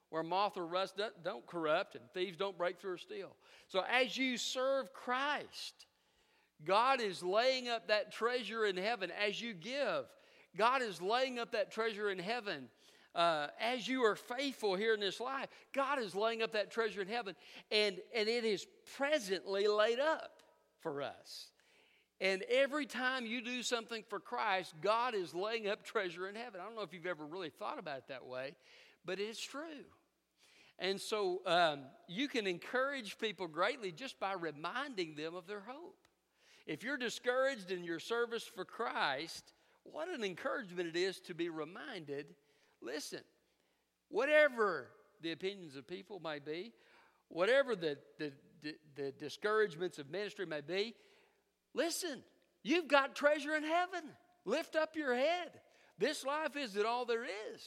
where 0.09 0.23
moth 0.23 0.57
or 0.57 0.65
rust 0.65 0.99
don't 1.23 1.45
corrupt 1.45 1.95
and 1.95 2.03
thieves 2.13 2.37
don't 2.37 2.57
break 2.57 2.79
through 2.79 2.93
or 2.93 2.97
steal. 2.97 3.35
So 3.67 3.83
as 3.89 4.17
you 4.17 4.37
serve 4.37 4.93
Christ, 4.93 5.85
God 6.65 7.01
is 7.01 7.21
laying 7.21 7.67
up 7.67 7.87
that 7.87 8.11
treasure 8.11 8.65
in 8.65 8.77
heaven. 8.77 9.11
As 9.11 9.41
you 9.41 9.53
give, 9.53 10.05
God 10.55 10.81
is 10.81 11.01
laying 11.01 11.39
up 11.39 11.51
that 11.51 11.71
treasure 11.71 12.09
in 12.09 12.19
heaven. 12.19 12.69
Uh, 13.13 13.47
as 13.59 13.87
you 13.87 14.03
are 14.03 14.15
faithful 14.15 14.75
here 14.75 14.93
in 14.93 14.99
this 14.99 15.19
life, 15.19 15.47
God 15.73 15.99
is 15.99 16.15
laying 16.15 16.41
up 16.41 16.53
that 16.53 16.71
treasure 16.71 17.01
in 17.01 17.07
heaven, 17.07 17.35
and, 17.71 17.97
and 18.13 18.29
it 18.29 18.45
is 18.45 18.67
presently 18.95 19.67
laid 19.67 19.99
up 19.99 20.39
for 20.79 21.01
us. 21.01 21.47
And 22.19 22.43
every 22.49 22.87
time 22.87 23.25
you 23.25 23.41
do 23.41 23.61
something 23.61 24.03
for 24.09 24.19
Christ, 24.19 24.73
God 24.81 25.13
is 25.13 25.35
laying 25.35 25.67
up 25.67 25.83
treasure 25.83 26.27
in 26.27 26.35
heaven. 26.35 26.59
I 26.59 26.65
don't 26.65 26.75
know 26.75 26.81
if 26.81 26.93
you've 26.93 27.05
ever 27.05 27.25
really 27.25 27.51
thought 27.51 27.77
about 27.77 27.99
it 27.99 28.07
that 28.09 28.25
way, 28.25 28.55
but 29.05 29.19
it's 29.19 29.41
true. 29.41 29.85
And 30.79 30.99
so 30.99 31.41
um, 31.45 31.81
you 32.07 32.27
can 32.27 32.47
encourage 32.47 33.17
people 33.17 33.47
greatly 33.47 33.91
just 33.91 34.19
by 34.19 34.33
reminding 34.33 35.15
them 35.15 35.35
of 35.35 35.47
their 35.47 35.63
hope. 35.67 35.97
If 36.65 36.83
you're 36.83 36.97
discouraged 36.97 37.71
in 37.71 37.83
your 37.83 37.99
service 37.99 38.43
for 38.43 38.65
Christ, 38.65 39.53
what 39.83 40.09
an 40.09 40.23
encouragement 40.23 40.89
it 40.89 40.95
is 40.95 41.19
to 41.21 41.33
be 41.33 41.49
reminded 41.49 42.35
listen, 42.81 43.21
whatever 44.09 44.89
the 45.21 45.31
opinions 45.31 45.75
of 45.75 45.87
people 45.87 46.19
may 46.19 46.39
be, 46.39 46.73
whatever 47.29 47.75
the, 47.75 47.97
the, 48.19 48.31
the, 48.61 48.75
the 48.95 49.11
discouragements 49.13 49.97
of 49.97 50.09
ministry 50.09 50.45
may 50.45 50.61
be, 50.61 50.93
Listen, 51.77 52.23
you've 52.63 52.87
got 52.87 53.15
treasure 53.15 53.55
in 53.55 53.63
heaven. 53.63 54.01
Lift 54.45 54.75
up 54.75 54.95
your 54.95 55.13
head. 55.13 55.51
This 55.99 56.25
life 56.25 56.57
isn't 56.57 56.83
all 56.83 57.05
there 57.05 57.23
is. 57.23 57.61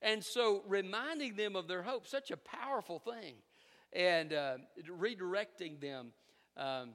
And 0.00 0.24
so, 0.24 0.62
reminding 0.66 1.36
them 1.36 1.54
of 1.54 1.68
their 1.68 1.82
hope, 1.82 2.06
such 2.06 2.30
a 2.30 2.38
powerful 2.38 2.98
thing, 2.98 3.34
and 3.92 4.32
uh, 4.32 4.56
redirecting 4.98 5.78
them. 5.78 6.12
Um, 6.56 6.92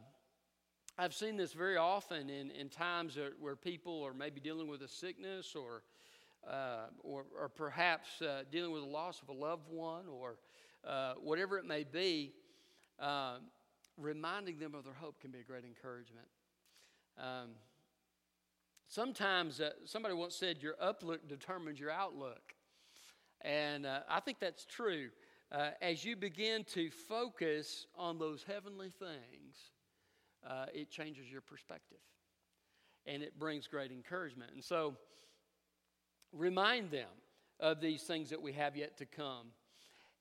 I've 0.97 1.13
seen 1.13 1.37
this 1.37 1.53
very 1.53 1.77
often 1.77 2.31
in, 2.31 2.49
in 2.49 2.69
times 2.69 3.19
where 3.39 3.55
people 3.55 4.03
are 4.03 4.13
maybe 4.13 4.41
dealing 4.41 4.67
with 4.67 4.81
a 4.81 4.87
sickness 4.87 5.55
or, 5.55 5.83
uh, 6.49 6.87
or, 7.03 7.25
or, 7.39 7.47
perhaps 7.47 8.23
uh, 8.23 8.41
dealing 8.51 8.71
with 8.71 8.81
the 8.81 8.89
loss 8.89 9.21
of 9.21 9.29
a 9.29 9.33
loved 9.33 9.69
one 9.69 10.05
or 10.11 10.39
uh, 10.85 11.13
whatever 11.21 11.59
it 11.59 11.65
may 11.65 11.83
be. 11.83 12.33
Um, 12.99 13.41
reminding 13.97 14.59
them 14.59 14.75
of 14.75 14.83
their 14.83 14.93
hope 14.93 15.19
can 15.19 15.31
be 15.31 15.39
a 15.39 15.43
great 15.43 15.65
encouragement. 15.65 16.27
Um, 17.17 17.49
sometimes 18.87 19.59
uh, 19.59 19.71
somebody 19.85 20.13
once 20.13 20.35
said, 20.35 20.61
Your 20.61 20.75
uplook 20.75 21.27
determines 21.27 21.79
your 21.79 21.91
outlook. 21.91 22.53
And 23.41 23.85
uh, 23.85 23.99
I 24.09 24.19
think 24.19 24.39
that's 24.39 24.65
true. 24.65 25.09
Uh, 25.51 25.69
as 25.81 26.03
you 26.03 26.15
begin 26.15 26.63
to 26.65 26.89
focus 26.89 27.87
on 27.95 28.17
those 28.17 28.43
heavenly 28.43 28.91
things, 28.99 29.55
uh, 30.47 30.65
it 30.73 30.89
changes 30.89 31.31
your 31.31 31.41
perspective 31.41 31.99
and 33.05 33.23
it 33.23 33.39
brings 33.39 33.67
great 33.67 33.91
encouragement. 33.91 34.51
And 34.53 34.63
so, 34.63 34.95
remind 36.33 36.91
them 36.91 37.07
of 37.59 37.79
these 37.79 38.03
things 38.03 38.29
that 38.29 38.41
we 38.41 38.51
have 38.53 38.75
yet 38.75 38.97
to 38.97 39.05
come. 39.05 39.47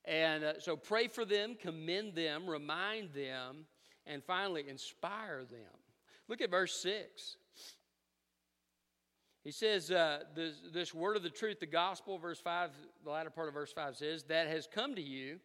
And 0.06 0.44
uh, 0.44 0.60
so 0.60 0.76
pray 0.76 1.08
for 1.08 1.24
them, 1.24 1.56
commend 1.60 2.14
them, 2.14 2.48
remind 2.48 3.12
them, 3.12 3.66
and 4.06 4.22
finally 4.22 4.64
inspire 4.68 5.44
them. 5.44 5.80
Look 6.28 6.40
at 6.40 6.50
verse 6.50 6.80
6. 6.80 7.36
He 9.42 9.52
says, 9.52 9.90
uh, 9.90 10.24
this, 10.34 10.54
this 10.72 10.92
word 10.94 11.16
of 11.16 11.22
the 11.22 11.30
truth, 11.30 11.60
the 11.60 11.66
gospel, 11.66 12.18
verse 12.18 12.40
5, 12.40 12.70
the 13.04 13.10
latter 13.10 13.30
part 13.30 13.48
of 13.48 13.54
verse 13.54 13.72
5 13.72 13.96
says, 13.96 14.24
that 14.24 14.48
has 14.48 14.66
come 14.66 14.94
to 14.96 15.02
you. 15.02 15.38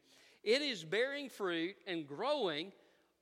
It 0.44 0.64
is 0.64 0.84
bearing 0.84 1.30
fruit 1.30 1.76
and 1.86 2.08
growing 2.08 2.72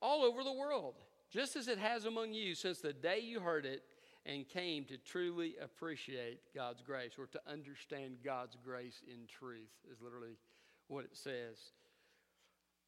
all 0.00 0.22
over 0.22 0.42
the 0.42 0.52
world, 0.52 0.94
just 1.30 1.54
as 1.54 1.68
it 1.68 1.76
has 1.76 2.06
among 2.06 2.32
you 2.32 2.54
since 2.54 2.80
the 2.80 2.94
day 2.94 3.20
you 3.20 3.40
heard 3.40 3.66
it 3.66 3.82
and 4.24 4.48
came 4.48 4.86
to 4.86 4.96
truly 4.96 5.54
appreciate 5.62 6.40
God's 6.54 6.80
grace 6.80 7.12
or 7.18 7.26
to 7.26 7.40
understand 7.46 8.16
God's 8.24 8.56
grace 8.64 9.02
in 9.06 9.26
truth, 9.26 9.68
is 9.90 10.00
literally 10.00 10.36
what 10.90 11.04
it 11.04 11.16
says. 11.16 11.56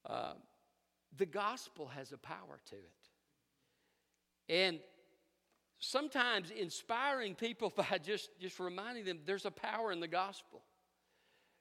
Uh, 0.04 0.34
the 1.16 1.26
gospel 1.26 1.86
has 1.86 2.12
a 2.12 2.18
power 2.18 2.60
to 2.70 2.76
it. 2.76 3.02
And 4.48 4.80
sometimes 5.78 6.50
inspiring 6.50 7.34
people 7.34 7.72
by 7.76 7.98
just, 8.04 8.30
just 8.40 8.58
reminding 8.58 9.04
them 9.04 9.20
there's 9.24 9.46
a 9.46 9.50
power 9.50 9.92
in 9.92 10.00
the 10.00 10.08
gospel. 10.08 10.62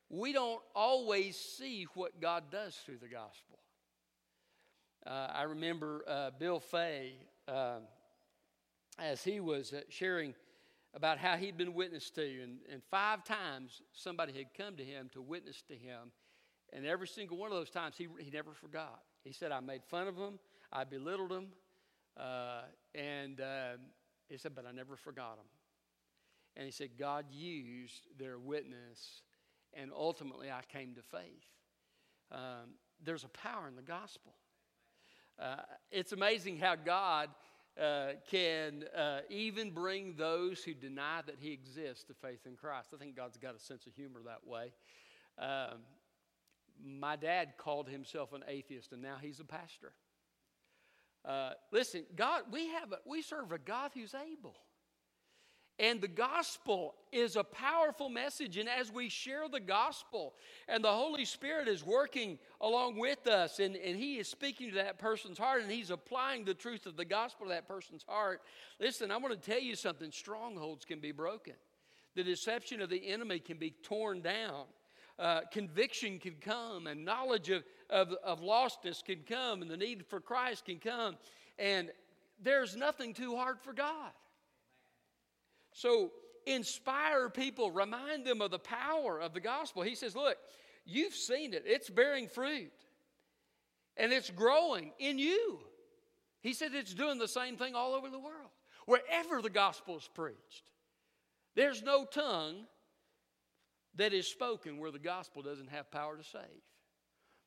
We 0.10 0.34
don't 0.34 0.62
always 0.76 1.38
see 1.38 1.88
what 1.94 2.20
God 2.20 2.46
does 2.52 2.76
through 2.86 2.98
the 2.98 3.08
gospel. 3.08 3.60
Uh, 5.06 5.28
I 5.34 5.44
remember 5.44 6.04
uh, 6.08 6.32
Bill 6.38 6.60
Fay, 6.60 7.14
uh, 7.48 7.80
as 9.00 9.24
he 9.24 9.40
was 9.40 9.74
uh, 9.74 9.82
sharing 9.90 10.36
about 10.94 11.18
how 11.18 11.38
he'd 11.38 11.58
been 11.58 11.74
witnessed 11.74 12.16
to, 12.16 12.42
and, 12.44 12.58
and 12.72 12.84
five 12.92 13.24
times 13.24 13.82
somebody 13.94 14.34
had 14.34 14.48
come 14.56 14.76
to 14.76 14.84
him 14.84 15.10
to 15.14 15.22
witness 15.22 15.64
to 15.70 15.76
him, 15.76 16.12
and 16.74 16.86
every 16.86 17.08
single 17.08 17.38
one 17.38 17.52
of 17.52 17.58
those 17.58 17.70
times 17.70 17.96
he, 17.98 18.08
he 18.20 18.30
never 18.32 18.54
forgot. 18.54 19.02
He 19.24 19.34
said, 19.34 19.52
I 19.52 19.60
made 19.60 19.84
fun 19.84 20.08
of 20.08 20.16
them, 20.16 20.40
I 20.72 20.84
belittled 20.84 21.30
them, 21.30 21.48
uh, 22.18 22.62
and 22.96 23.40
uh, 23.40 23.78
he 24.30 24.38
said, 24.38 24.54
but 24.56 24.66
I 24.66 24.72
never 24.72 24.96
forgot 24.96 25.38
them. 25.38 25.46
And 26.56 26.66
he 26.66 26.72
said, 26.72 26.90
God 26.98 27.26
used 27.32 28.08
their 28.18 28.38
witness, 28.38 29.22
and 29.74 29.92
ultimately 29.96 30.50
I 30.52 30.62
came 30.72 30.96
to 30.96 31.02
faith. 31.02 31.46
Um, 32.32 32.76
there's 33.04 33.24
a 33.24 33.30
power 33.30 33.68
in 33.68 33.76
the 33.76 33.82
gospel. 33.82 34.34
Uh, 35.40 35.58
it's 35.92 36.12
amazing 36.12 36.58
how 36.58 36.76
God 36.76 37.30
uh, 37.82 38.10
can 38.30 38.84
uh, 38.96 39.22
even 39.30 39.72
bring 39.72 40.16
those 40.18 40.64
who 40.64 40.74
deny 40.74 41.22
that 41.26 41.36
He 41.40 41.52
exists 41.52 42.04
to 42.06 42.14
faith 42.14 42.46
in 42.46 42.56
Christ. 42.56 42.90
I 42.94 42.98
think 42.98 43.16
God's 43.16 43.38
got 43.38 43.56
a 43.56 43.60
sense 43.60 43.88
of 43.88 43.96
humor 43.96 44.20
that 44.26 44.46
way. 44.46 44.74
Um, 45.40 45.80
my 46.84 47.16
dad 47.16 47.54
called 47.58 47.88
himself 47.90 48.34
an 48.34 48.44
atheist, 48.48 48.92
and 48.92 49.02
now 49.02 49.16
he's 49.22 49.40
a 49.40 49.46
pastor. 49.46 49.94
Uh, 51.24 51.52
listen, 51.72 52.04
God, 52.16 52.44
we 52.52 52.68
have 52.70 52.92
a, 52.92 52.98
we 53.06 53.22
serve 53.22 53.52
a 53.52 53.60
God 53.60 53.92
who's 53.94 54.16
able, 54.16 54.56
And 55.82 56.00
the 56.00 56.08
gospel 56.08 56.94
is 57.12 57.36
a 57.36 57.44
powerful 57.44 58.08
message. 58.08 58.58
And 58.58 58.70
as 58.70 58.92
we 58.92 59.10
share 59.10 59.50
the 59.50 59.60
gospel, 59.60 60.36
and 60.68 60.84
the 60.84 60.92
Holy 60.92 61.26
Spirit 61.26 61.68
is 61.68 61.84
working 61.84 62.38
along 62.62 63.00
with 63.00 63.26
us, 63.26 63.58
and, 63.58 63.76
and 63.76 63.98
He 63.98 64.20
is 64.20 64.28
speaking 64.28 64.70
to 64.70 64.76
that 64.76 65.00
person's 65.00 65.40
heart, 65.40 65.64
and 65.64 65.72
He's 65.72 65.90
applying 65.90 66.46
the 66.46 66.54
truth 66.54 66.86
of 66.86 66.98
the 66.98 67.06
gospel 67.06 67.48
to 67.48 67.54
that 67.54 67.68
person's 67.68 68.06
heart. 68.08 68.42
Listen, 68.80 69.10
I 69.10 69.18
want 69.18 69.34
to 69.34 69.50
tell 69.52 69.60
you 69.60 69.76
something 69.76 70.12
strongholds 70.12 70.86
can 70.86 71.00
be 71.00 71.12
broken, 71.12 71.56
the 72.16 72.24
deception 72.24 72.80
of 72.82 72.92
the 72.92 73.08
enemy 73.08 73.40
can 73.40 73.58
be 73.58 73.74
torn 73.82 74.22
down. 74.22 74.66
Uh, 75.22 75.42
conviction 75.52 76.18
can 76.18 76.34
come, 76.42 76.88
and 76.88 77.06
knowledge 77.06 77.52
of, 77.52 77.64
of, 77.92 78.12
of 78.24 78.42
lostness 78.42 79.04
can 79.06 79.20
come, 79.30 79.62
and 79.62 79.70
the 79.70 79.78
need 79.78 80.04
for 80.08 80.20
Christ 80.20 80.66
can 80.66 80.80
come. 80.80 81.16
And 81.60 81.92
there's 82.42 82.76
nothing 82.76 83.14
too 83.14 83.36
hard 83.36 83.62
for 83.62 83.72
God. 83.72 84.12
So 85.74 86.10
inspire 86.48 87.30
people, 87.30 87.70
remind 87.70 88.26
them 88.26 88.42
of 88.42 88.50
the 88.50 88.58
power 88.58 89.20
of 89.20 89.36
the 89.36 89.40
gospel. 89.40 89.84
He 89.84 89.94
says, 89.94 90.16
Look, 90.16 90.38
you've 90.86 91.14
seen 91.14 91.54
it, 91.54 91.66
it's 91.68 91.92
bearing 91.92 92.28
fruit, 92.28 92.72
and 93.98 94.12
it's 94.12 94.32
growing 94.32 94.92
in 94.98 95.20
you. 95.20 95.60
He 96.42 96.54
said 96.54 96.74
it's 96.74 96.96
doing 96.96 97.20
the 97.20 97.28
same 97.28 97.58
thing 97.58 97.76
all 97.76 97.94
over 97.94 98.10
the 98.10 98.18
world. 98.18 98.50
Wherever 98.88 99.40
the 99.44 99.52
gospel 99.52 99.98
is 99.98 100.10
preached, 100.12 100.64
there's 101.56 101.84
no 101.84 102.06
tongue 102.06 102.66
that 103.96 104.14
is 104.14 104.28
spoken 104.28 104.78
where 104.78 104.92
the 104.92 105.00
gospel 105.00 105.42
doesn't 105.42 105.70
have 105.70 105.92
power 105.92 106.18
to 106.18 106.24
save. 106.24 106.64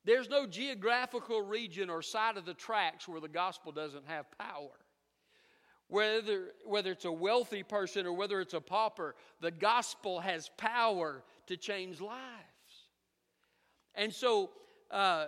There's 0.04 0.28
no 0.28 0.46
geographical 0.46 1.40
region 1.40 1.88
or 1.88 2.02
side 2.02 2.36
of 2.36 2.44
the 2.44 2.54
tracks 2.54 3.08
where 3.08 3.20
the 3.20 3.28
gospel 3.28 3.72
doesn't 3.72 4.06
have 4.06 4.26
power. 4.38 4.70
Whether, 5.88 6.52
whether 6.66 6.92
it's 6.92 7.04
a 7.04 7.12
wealthy 7.12 7.62
person 7.62 8.06
or 8.06 8.12
whether 8.12 8.40
it's 8.40 8.54
a 8.54 8.60
pauper, 8.60 9.14
the 9.40 9.50
gospel 9.50 10.20
has 10.20 10.50
power 10.56 11.22
to 11.46 11.56
change 11.56 12.00
lives. 12.00 12.18
And 13.94 14.12
so 14.12 14.50
uh, 14.90 15.26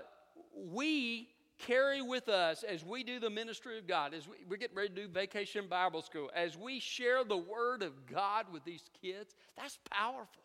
we 0.54 1.28
carry 1.58 2.02
with 2.02 2.28
us 2.28 2.62
as 2.62 2.84
we 2.84 3.02
do 3.02 3.18
the 3.18 3.30
ministry 3.30 3.78
of 3.78 3.86
God, 3.86 4.12
as 4.12 4.28
we, 4.28 4.36
we're 4.48 4.56
getting 4.56 4.76
ready 4.76 4.88
to 4.90 4.94
do 4.94 5.08
vacation 5.08 5.66
Bible 5.68 6.02
school, 6.02 6.30
as 6.34 6.56
we 6.56 6.80
share 6.80 7.24
the 7.24 7.36
word 7.36 7.82
of 7.82 8.06
God 8.06 8.46
with 8.52 8.64
these 8.64 8.90
kids, 9.00 9.34
that's 9.56 9.78
powerful. 9.90 10.42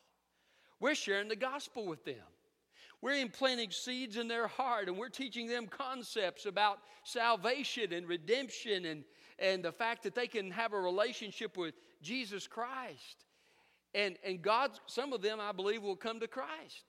We're 0.82 0.96
sharing 0.96 1.30
the 1.30 1.36
gospel 1.38 1.86
with 1.86 2.04
them. 2.04 2.16
We're 3.02 3.22
implanting 3.22 3.72
seeds 3.72 4.18
in 4.18 4.28
their 4.28 4.48
heart 4.48 4.88
and 4.88 4.98
we're 4.98 5.10
teaching 5.10 5.48
them 5.48 5.68
concepts 5.68 6.46
about 6.46 6.80
salvation 7.04 7.94
and 7.94 8.08
redemption 8.08 8.86
and, 8.86 9.04
and 9.40 9.64
the 9.64 9.72
fact 9.72 10.04
that 10.04 10.16
they 10.16 10.28
can 10.28 10.52
have 10.52 10.74
a 10.74 10.80
relationship 10.80 11.56
with 11.56 11.76
Jesus 12.02 12.48
Christ. 12.48 13.26
And, 13.94 14.18
and 14.26 14.42
God, 14.42 14.72
some 14.88 15.14
of 15.14 15.22
them, 15.22 15.40
I 15.40 15.52
believe, 15.52 15.84
will 15.84 15.96
come 15.96 16.20
to 16.20 16.28
Christ. 16.28 16.84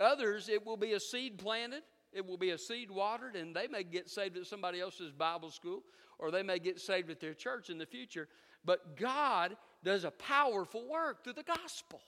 Others, 0.00 0.48
it 0.48 0.64
will 0.64 0.76
be 0.76 0.92
a 0.92 1.00
seed 1.00 1.38
planted, 1.38 1.82
it 2.12 2.24
will 2.24 2.38
be 2.38 2.50
a 2.50 2.58
seed 2.58 2.90
watered, 2.90 3.36
and 3.36 3.54
they 3.54 3.68
may 3.68 3.84
get 3.84 4.08
saved 4.08 4.36
at 4.36 4.46
somebody 4.46 4.80
else's 4.80 5.12
Bible 5.12 5.50
school, 5.50 5.82
or 6.18 6.30
they 6.30 6.42
may 6.42 6.58
get 6.58 6.80
saved 6.80 7.10
at 7.10 7.20
their 7.20 7.34
church 7.34 7.70
in 7.70 7.78
the 7.78 7.86
future. 7.86 8.28
But 8.64 8.96
God 8.96 9.56
does 9.84 10.04
a 10.04 10.10
powerful 10.10 10.88
work 10.88 11.22
through 11.22 11.34
the 11.34 11.42
gospel. 11.42 12.00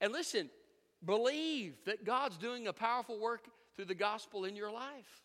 And 0.00 0.12
listen, 0.12 0.50
believe 1.04 1.76
that 1.86 2.04
God's 2.04 2.36
doing 2.36 2.66
a 2.66 2.72
powerful 2.72 3.18
work 3.18 3.46
through 3.74 3.86
the 3.86 3.94
gospel 3.94 4.44
in 4.44 4.56
your 4.56 4.70
life. 4.70 5.22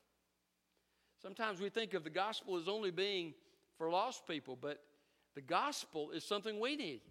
Sometimes 1.21 1.59
we 1.59 1.69
think 1.69 1.93
of 1.93 2.03
the 2.03 2.09
gospel 2.09 2.57
as 2.57 2.67
only 2.67 2.91
being 2.91 3.33
for 3.77 3.89
lost 3.89 4.27
people, 4.27 4.57
but 4.59 4.81
the 5.35 5.41
gospel 5.41 6.11
is 6.11 6.23
something 6.23 6.59
we 6.59 6.75
need. 6.75 7.01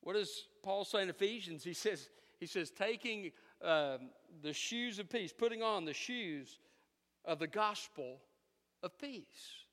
What 0.00 0.14
does 0.14 0.46
Paul 0.62 0.84
say 0.84 1.02
in 1.02 1.08
Ephesians? 1.08 1.64
He 1.64 1.72
says, 1.72 2.08
he 2.38 2.46
says, 2.46 2.70
taking 2.70 3.32
uh, 3.62 3.98
the 4.42 4.52
shoes 4.52 4.98
of 4.98 5.08
peace, 5.08 5.32
putting 5.32 5.62
on 5.62 5.84
the 5.84 5.94
shoes 5.94 6.58
of 7.24 7.38
the 7.38 7.46
gospel 7.46 8.18
of 8.82 8.98
peace. 8.98 9.64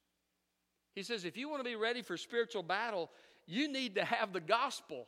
He 0.95 1.03
says, 1.03 1.25
if 1.25 1.37
you 1.37 1.49
want 1.49 1.59
to 1.59 1.69
be 1.69 1.75
ready 1.75 2.01
for 2.01 2.17
spiritual 2.17 2.63
battle, 2.63 3.09
you 3.45 3.71
need 3.71 3.95
to 3.95 4.05
have 4.05 4.33
the 4.33 4.39
gospel 4.39 5.07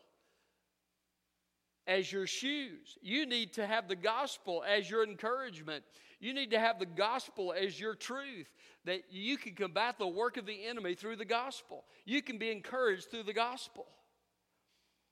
as 1.88 2.12
your 2.12 2.28
shoes. 2.28 2.98
You 3.02 3.26
need 3.26 3.54
to 3.54 3.67
have 3.67 3.88
the 3.88 3.96
gospel 3.96 4.63
as 4.67 4.89
your 4.89 5.04
encouragement. 5.04 5.84
You 6.19 6.34
need 6.34 6.52
to 6.52 6.60
have 6.60 6.80
the 6.80 6.86
gospel 6.86 7.54
as 7.54 7.80
your 7.80 7.96
truth, 7.96 8.48
that 8.86 9.02
you 9.10 9.38
can 9.38 9.54
combat 9.56 9.98
the 10.00 10.08
work 10.08 10.38
of 10.38 10.46
the 10.46 10.65
enemy 10.65 10.96
through 10.96 11.17
the 11.17 11.26
gospel. 11.26 11.84
You 12.06 12.22
can 12.22 12.38
be 12.38 12.52
encouraged 12.52 13.12
through 13.12 13.24
the 13.24 13.34
gospel. 13.34 13.86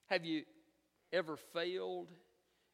Have 0.08 0.26
you 0.26 0.44
ever 1.12 1.38
failed 1.38 2.12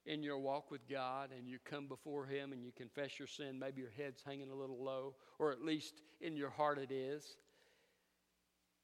in 0.06 0.24
your 0.24 0.38
walk 0.38 0.70
with 0.72 0.88
God 0.88 1.32
and 1.36 1.48
you 1.48 1.58
come 1.66 1.88
before 1.88 2.26
Him 2.26 2.54
and 2.54 2.64
you 2.64 2.72
confess 2.72 3.18
your 3.18 3.28
sin? 3.28 3.58
Maybe 3.60 3.82
your 3.82 3.92
head's 3.98 4.22
hanging 4.24 4.52
a 4.52 4.56
little 4.56 4.84
low, 4.84 5.16
or 5.40 5.52
at 5.52 5.64
least 5.64 6.02
in 6.22 6.36
your 6.36 6.50
heart 6.52 6.78
it 6.78 6.92
is 6.92 7.38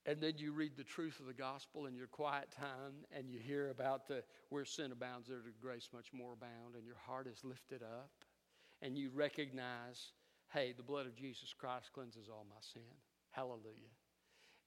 and 0.06 0.20
then 0.20 0.34
you 0.38 0.52
read 0.52 0.74
the 0.76 0.84
truth 0.84 1.20
of 1.20 1.28
the 1.28 1.34
gospel 1.34 1.86
in 1.86 1.96
your 1.96 2.08
quiet 2.08 2.50
time 2.52 2.94
and 3.16 3.30
you 3.30 3.40
hear 3.40 3.70
about 3.70 4.08
the 4.08 4.24
where 4.50 4.66
sin 4.66 4.92
abounds 4.92 5.28
there 5.28 5.38
grace 5.62 5.90
much 5.94 6.08
more 6.14 6.34
abound 6.34 6.76
and 6.76 6.86
your 6.86 6.98
heart 7.06 7.28
is 7.28 7.44
lifted 7.44 7.82
up 7.82 8.12
and 8.82 8.98
you 8.98 9.10
recognize 9.14 10.12
hey 10.52 10.74
the 10.76 10.84
blood 10.84 11.06
of 11.06 11.16
jesus 11.16 11.54
christ 11.58 11.92
cleanses 11.94 12.28
all 12.30 12.46
my 12.50 12.62
sin. 12.62 12.82
Hallelujah. 13.34 13.90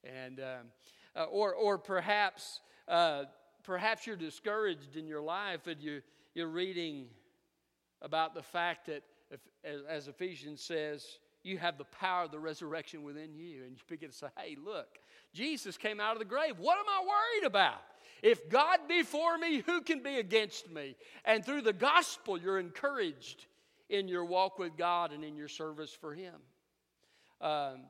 And 0.03 0.39
um, 0.39 0.67
uh, 1.15 1.23
or 1.25 1.53
or 1.53 1.77
perhaps 1.77 2.59
uh, 2.87 3.23
perhaps 3.63 4.05
you're 4.05 4.15
discouraged 4.15 4.97
in 4.97 5.07
your 5.07 5.21
life 5.21 5.67
and 5.67 5.81
you 5.81 6.01
you're 6.35 6.49
reading 6.49 7.07
about 8.01 8.35
the 8.35 8.43
fact 8.43 8.87
that 8.87 9.03
if, 9.31 9.39
as 9.87 10.07
ephesians 10.07 10.61
says 10.61 11.19
you 11.47 11.57
have 11.57 11.77
the 11.77 11.85
power 11.85 12.23
of 12.23 12.31
the 12.31 12.39
resurrection 12.39 13.03
within 13.03 13.33
you 13.35 13.63
and 13.63 13.71
you 13.71 13.83
begin 13.87 14.09
to 14.09 14.15
say 14.15 14.27
hey 14.37 14.55
look 14.63 14.99
Jesus 15.33 15.77
came 15.77 15.99
out 15.99 16.13
of 16.13 16.19
the 16.19 16.25
grave. 16.25 16.57
What 16.57 16.77
am 16.79 16.85
I 16.87 17.05
worried 17.05 17.45
about? 17.45 17.81
If 18.23 18.49
God 18.49 18.79
be 18.89 19.03
for 19.03 19.37
me, 19.37 19.61
who 19.65 19.81
can 19.81 20.01
be 20.01 20.17
against 20.17 20.71
me? 20.71 20.95
And 21.25 21.45
through 21.45 21.61
the 21.61 21.73
gospel, 21.73 22.39
you're 22.39 22.59
encouraged 22.59 23.45
in 23.89 24.07
your 24.07 24.25
walk 24.25 24.57
with 24.57 24.75
God 24.75 25.11
and 25.11 25.23
in 25.23 25.35
your 25.35 25.47
service 25.47 25.91
for 25.91 26.13
Him. 26.13 26.33
Um, 27.39 27.81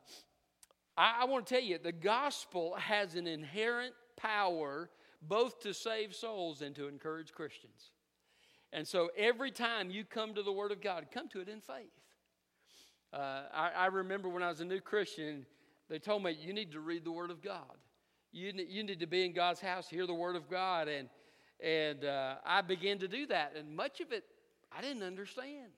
I, 0.97 1.21
I 1.21 1.25
want 1.25 1.45
to 1.45 1.53
tell 1.53 1.63
you, 1.63 1.77
the 1.77 1.93
gospel 1.93 2.75
has 2.75 3.15
an 3.15 3.27
inherent 3.27 3.93
power 4.17 4.89
both 5.21 5.61
to 5.61 5.73
save 5.73 6.13
souls 6.13 6.61
and 6.61 6.75
to 6.75 6.87
encourage 6.89 7.31
Christians. 7.31 7.91
And 8.73 8.85
so 8.85 9.09
every 9.17 9.51
time 9.51 9.89
you 9.89 10.03
come 10.03 10.33
to 10.33 10.43
the 10.43 10.51
Word 10.51 10.73
of 10.73 10.81
God, 10.81 11.07
come 11.13 11.29
to 11.29 11.39
it 11.39 11.47
in 11.47 11.61
faith. 11.61 11.93
Uh, 13.13 13.43
I, 13.53 13.71
I, 13.77 13.85
remember 13.87 14.27
when 14.27 14.43
I 14.43 14.49
was 14.49 14.59
a 14.59 14.65
new 14.65 14.81
Christian, 14.81 15.45
they 15.89 15.97
told 15.97 16.23
me, 16.23 16.37
you 16.39 16.53
need 16.53 16.73
to 16.73 16.81
read 16.81 17.05
the 17.05 17.11
Word 17.11 17.31
of 17.31 17.41
God. 17.41 17.77
You 18.33 18.51
need, 18.51 18.67
you 18.69 18.83
need 18.83 18.99
to 18.99 19.07
be 19.07 19.25
in 19.25 19.33
God's 19.33 19.61
house, 19.61 19.87
hear 19.87 20.05
the 20.05 20.13
Word 20.13 20.35
of 20.35 20.49
God. 20.49 20.89
And, 20.89 21.07
and 21.63 22.03
uh, 22.03 22.35
I 22.45 22.61
began 22.61 22.99
to 22.99 23.07
do 23.07 23.25
that. 23.27 23.53
And 23.57 23.75
much 23.75 24.01
of 24.01 24.11
it 24.11 24.25
I 24.75 24.81
didn't 24.81 25.03
understand, 25.03 25.71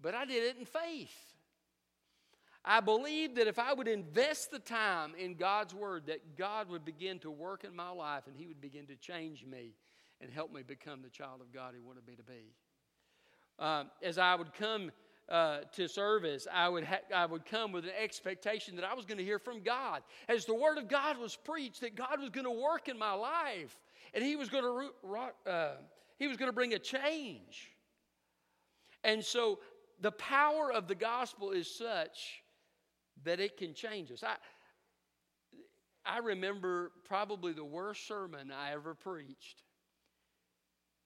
but 0.00 0.14
I 0.14 0.24
did 0.24 0.42
it 0.42 0.56
in 0.58 0.64
faith. 0.64 1.14
I 2.64 2.80
believed 2.80 3.36
that 3.36 3.46
if 3.46 3.58
I 3.58 3.72
would 3.72 3.86
invest 3.86 4.50
the 4.50 4.58
time 4.58 5.12
in 5.16 5.34
God's 5.34 5.72
Word, 5.72 6.06
that 6.06 6.36
God 6.36 6.68
would 6.68 6.84
begin 6.84 7.18
to 7.20 7.30
work 7.30 7.62
in 7.62 7.76
my 7.76 7.90
life 7.90 8.24
and 8.26 8.36
He 8.36 8.46
would 8.46 8.60
begin 8.60 8.86
to 8.86 8.96
change 8.96 9.44
me 9.44 9.74
and 10.20 10.32
help 10.32 10.52
me 10.52 10.62
become 10.62 11.02
the 11.02 11.10
child 11.10 11.40
of 11.40 11.52
God 11.52 11.74
He 11.74 11.80
wanted 11.80 12.06
me 12.06 12.16
to 12.16 12.24
be. 12.24 12.54
Um, 13.58 13.90
as 14.02 14.18
I 14.18 14.34
would 14.34 14.52
come 14.52 14.90
uh, 15.28 15.58
to 15.72 15.88
service, 15.88 16.46
I 16.52 16.68
would, 16.68 16.84
ha- 16.84 17.00
I 17.14 17.26
would 17.26 17.44
come 17.44 17.72
with 17.72 17.84
an 17.84 17.92
expectation 17.98 18.76
that 18.76 18.84
I 18.84 18.94
was 18.94 19.04
going 19.04 19.18
to 19.18 19.24
hear 19.24 19.38
from 19.38 19.62
God. 19.62 20.02
As 20.28 20.44
the 20.44 20.54
Word 20.54 20.78
of 20.78 20.88
God 20.88 21.18
was 21.18 21.36
preached, 21.36 21.80
that 21.80 21.96
God 21.96 22.20
was 22.20 22.30
going 22.30 22.44
to 22.44 22.50
work 22.50 22.88
in 22.88 22.98
my 22.98 23.12
life 23.12 23.76
and 24.14 24.24
He 24.24 24.36
was 24.36 24.48
going 24.48 24.64
to, 24.64 25.50
uh, 25.50 25.72
he 26.18 26.26
was 26.28 26.36
going 26.36 26.48
to 26.48 26.54
bring 26.54 26.74
a 26.74 26.78
change. 26.78 27.72
And 29.04 29.24
so 29.24 29.58
the 30.00 30.12
power 30.12 30.72
of 30.72 30.88
the 30.88 30.94
gospel 30.94 31.50
is 31.50 31.72
such 31.72 32.42
that 33.24 33.40
it 33.40 33.56
can 33.56 33.74
change 33.74 34.10
us. 34.10 34.22
I, 34.22 34.36
I 36.04 36.18
remember 36.18 36.92
probably 37.04 37.52
the 37.52 37.64
worst 37.64 38.06
sermon 38.06 38.52
I 38.52 38.72
ever 38.72 38.94
preached. 38.94 39.62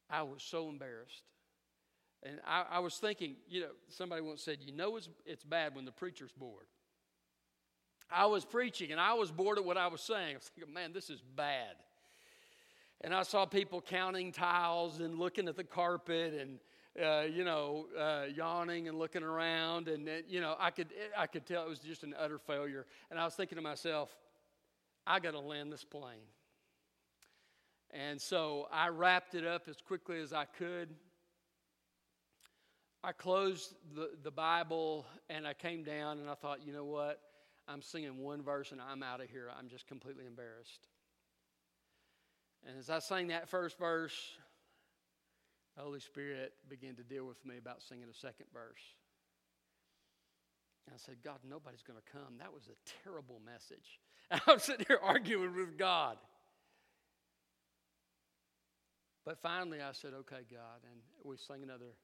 I 0.09 0.23
was 0.23 0.43
so 0.43 0.69
embarrassed. 0.69 1.23
And 2.23 2.39
I, 2.47 2.65
I, 2.73 2.79
was 2.81 2.97
thinking, 2.97 3.37
you 3.49 3.61
know, 3.61 3.71
somebody 3.89 4.21
once 4.21 4.43
said, 4.43 4.59
you 4.61 4.73
know, 4.73 4.97
it's, 4.97 5.09
it's 5.25 5.43
bad 5.43 5.75
when 5.75 5.87
the 5.87 5.93
preacher's 5.93 6.33
bored. 6.33 6.67
I 8.11 8.27
was 8.27 8.45
preaching 8.45 8.93
and 8.93 9.01
I 9.01 9.15
was 9.15 9.31
bored 9.31 9.57
at 9.57 9.65
what 9.65 9.79
I 9.79 9.87
was 9.87 10.03
saying. 10.03 10.35
I 10.35 10.39
was 10.39 10.51
thinking, 10.55 10.75
man, 10.75 10.93
this 10.93 11.09
is 11.09 11.23
bad. 11.37 11.77
And 13.01 13.15
I 13.15 13.23
saw 13.23 13.47
people 13.47 13.81
counting 13.81 14.33
tiles 14.33 15.01
and 15.01 15.19
looking 15.19 15.49
at 15.49 15.57
the 15.57 15.65
carpet 15.65 16.35
and, 16.35 16.59
uh, 17.03 17.23
you 17.23 17.45
know, 17.45 17.87
uh, 17.99 18.25
yawning 18.35 18.89
and 18.89 18.99
looking 18.99 19.23
around. 19.23 19.89
And, 19.89 20.07
uh, 20.07 20.13
you 20.29 20.43
know, 20.43 20.57
I 20.59 20.71
could, 20.71 20.89
I 21.17 21.27
could 21.27 21.47
tell 21.47 21.65
it 21.65 21.69
was 21.71 21.79
just 21.79 22.03
an 22.03 22.15
utter 22.19 22.39
failure. 22.39 22.85
And 23.11 23.19
I 23.19 23.25
was 23.25 23.35
thinking 23.35 23.57
to 23.57 23.63
myself, 23.63 24.15
I 25.07 25.21
got 25.21 25.31
to 25.31 25.41
land 25.41 25.73
this 25.73 25.85
plane. 25.85 26.29
And 27.93 28.21
so 28.21 28.69
I 28.71 28.89
wrapped 28.89 29.35
it 29.35 29.47
up 29.47 29.67
as 29.69 29.77
quickly 29.81 30.21
as 30.21 30.35
I 30.35 30.45
could. 30.45 30.91
I 33.03 33.13
closed 33.13 33.75
the, 33.95 34.11
the 34.23 34.31
Bible 34.31 35.07
and 35.31 35.47
I 35.47 35.55
came 35.55 35.83
down 35.83 36.19
and 36.19 36.29
I 36.29 36.35
thought, 36.35 36.67
you 36.67 36.73
know 36.73 36.85
what? 36.85 37.21
I'm 37.67 37.83
singing 37.83 38.19
one 38.19 38.43
verse 38.43 38.73
and 38.73 38.81
I'm 38.81 39.03
out 39.03 39.21
of 39.21 39.31
here. 39.31 39.49
I'm 39.59 39.69
just 39.69 39.87
completely 39.87 40.27
embarrassed. 40.27 40.89
And 42.67 42.79
as 42.79 42.91
I 42.91 42.99
sang 42.99 43.29
that 43.29 43.49
first 43.49 43.79
verse, 43.79 44.15
the 45.77 45.83
Holy 45.83 46.01
Spirit 46.01 46.53
began 46.69 46.95
to 46.97 47.03
deal 47.03 47.25
with 47.25 47.45
me 47.47 47.57
about 47.57 47.81
singing 47.81 48.09
a 48.11 48.15
second 48.15 48.47
verse. 48.53 48.83
And 50.87 50.95
I 50.95 50.99
said, 50.99 51.17
God, 51.25 51.39
nobody's 51.49 51.83
going 51.83 51.99
to 51.99 52.13
come. 52.13 52.37
That 52.39 52.53
was 52.53 52.65
a 52.69 53.05
terrible 53.05 53.41
message. 53.45 54.01
And 54.33 54.41
I'm 54.47 54.61
sitting 54.61 54.87
here 54.87 55.01
arguing 55.03 55.57
with 55.57 55.77
God. 55.77 56.17
But 59.25 59.43
finally, 59.43 59.81
I 59.81 59.91
said, 59.91 60.13
okay, 60.21 60.43
God. 60.49 60.83
And 60.85 61.01
we 61.25 61.37
sang 61.37 61.65
another 61.65 61.97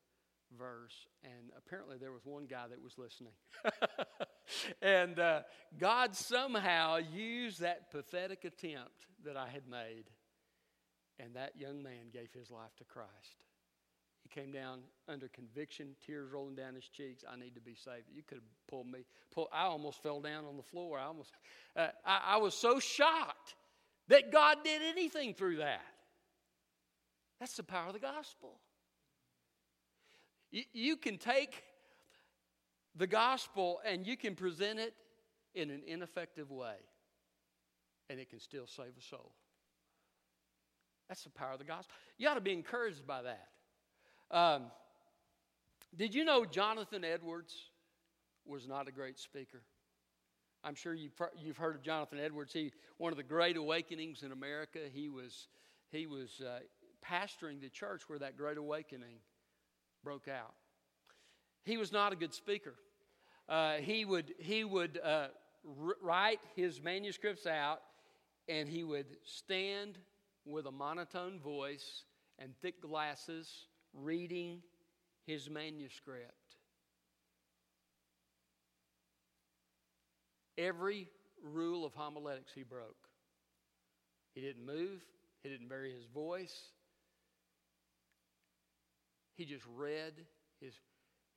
verse. 0.56 1.06
And 1.24 1.50
apparently, 1.56 1.96
there 1.98 2.12
was 2.12 2.24
one 2.24 2.46
guy 2.46 2.66
that 2.68 2.82
was 2.82 2.98
listening. 2.98 3.32
and 4.82 5.18
uh, 5.18 5.40
God 5.78 6.14
somehow 6.14 6.96
used 6.96 7.60
that 7.60 7.90
pathetic 7.90 8.44
attempt 8.44 9.06
that 9.24 9.36
I 9.36 9.48
had 9.48 9.68
made. 9.68 10.04
And 11.18 11.34
that 11.34 11.56
young 11.56 11.82
man 11.82 12.10
gave 12.12 12.28
his 12.32 12.50
life 12.50 12.74
to 12.78 12.84
Christ. 12.84 13.42
He 14.22 14.40
came 14.40 14.50
down 14.50 14.80
under 15.08 15.28
conviction, 15.28 15.94
tears 16.04 16.32
rolling 16.32 16.56
down 16.56 16.74
his 16.74 16.88
cheeks. 16.88 17.24
I 17.30 17.36
need 17.36 17.54
to 17.54 17.60
be 17.60 17.74
saved. 17.74 18.06
You 18.12 18.22
could 18.22 18.38
have 18.38 18.68
pulled 18.68 18.88
me. 18.88 19.06
Pull, 19.32 19.48
I 19.52 19.62
almost 19.62 20.02
fell 20.02 20.20
down 20.20 20.44
on 20.44 20.56
the 20.56 20.62
floor. 20.62 20.98
I 20.98 21.04
almost, 21.04 21.30
uh, 21.76 21.88
I, 22.04 22.34
I 22.34 22.36
was 22.38 22.54
so 22.54 22.80
shocked 22.80 23.54
that 24.08 24.32
God 24.32 24.58
did 24.64 24.82
anything 24.82 25.32
through 25.32 25.58
that. 25.58 25.84
That's 27.40 27.54
the 27.56 27.62
power 27.62 27.88
of 27.88 27.92
the 27.92 28.00
gospel. 28.00 28.58
You, 30.50 30.96
can 30.96 31.18
take 31.18 31.62
the 32.94 33.06
gospel 33.06 33.80
and 33.84 34.06
you 34.06 34.16
can 34.16 34.34
present 34.34 34.78
it 34.78 34.94
in 35.54 35.70
an 35.70 35.82
ineffective 35.86 36.50
way, 36.50 36.76
and 38.08 38.20
it 38.20 38.30
can 38.30 38.40
still 38.40 38.66
save 38.66 38.92
a 38.98 39.02
soul. 39.02 39.32
That's 41.08 41.22
the 41.22 41.30
power 41.30 41.52
of 41.52 41.58
the 41.58 41.64
gospel. 41.64 41.94
You 42.18 42.28
ought 42.28 42.34
to 42.34 42.40
be 42.40 42.52
encouraged 42.52 43.06
by 43.06 43.22
that. 43.22 43.48
Um, 44.30 44.64
did 45.96 46.14
you 46.14 46.24
know 46.24 46.44
Jonathan 46.44 47.04
Edwards 47.04 47.54
was 48.44 48.66
not 48.66 48.88
a 48.88 48.92
great 48.92 49.18
speaker? 49.18 49.62
I'm 50.64 50.74
sure 50.74 50.94
you've, 50.94 51.12
you've 51.38 51.56
heard 51.56 51.76
of 51.76 51.82
Jonathan 51.82 52.18
Edwards. 52.18 52.52
He 52.52 52.72
one 52.98 53.12
of 53.12 53.16
the 53.16 53.22
great 53.22 53.56
awakenings 53.56 54.22
in 54.22 54.32
America. 54.32 54.80
He 54.92 55.08
was 55.08 55.48
he 55.90 56.06
was 56.06 56.40
uh, 56.40 56.58
pastoring 57.08 57.60
the 57.60 57.68
church 57.68 58.08
where 58.08 58.18
that 58.18 58.36
great 58.36 58.58
awakening 58.58 59.18
broke 60.06 60.28
out. 60.28 60.54
He 61.64 61.76
was 61.76 61.90
not 61.90 62.12
a 62.12 62.16
good 62.16 62.32
speaker. 62.32 62.74
Uh, 63.48 63.78
he 63.78 64.04
would, 64.04 64.34
he 64.38 64.62
would 64.62 65.00
uh, 65.02 65.26
write 66.00 66.38
his 66.54 66.80
manuscripts 66.80 67.44
out 67.44 67.80
and 68.48 68.68
he 68.68 68.84
would 68.84 69.16
stand 69.24 69.98
with 70.44 70.66
a 70.66 70.70
monotone 70.70 71.40
voice 71.40 72.04
and 72.38 72.52
thick 72.62 72.80
glasses 72.80 73.66
reading 73.92 74.62
his 75.26 75.50
manuscript. 75.50 76.54
Every 80.56 81.08
rule 81.42 81.84
of 81.84 81.94
homiletics 81.94 82.52
he 82.54 82.62
broke. 82.62 83.08
He 84.36 84.40
didn't 84.40 84.64
move, 84.64 85.00
he 85.42 85.48
didn't 85.48 85.68
vary 85.68 85.92
his 85.92 86.06
voice, 86.06 86.54
he 89.36 89.44
just 89.44 89.64
read 89.76 90.14
his 90.60 90.74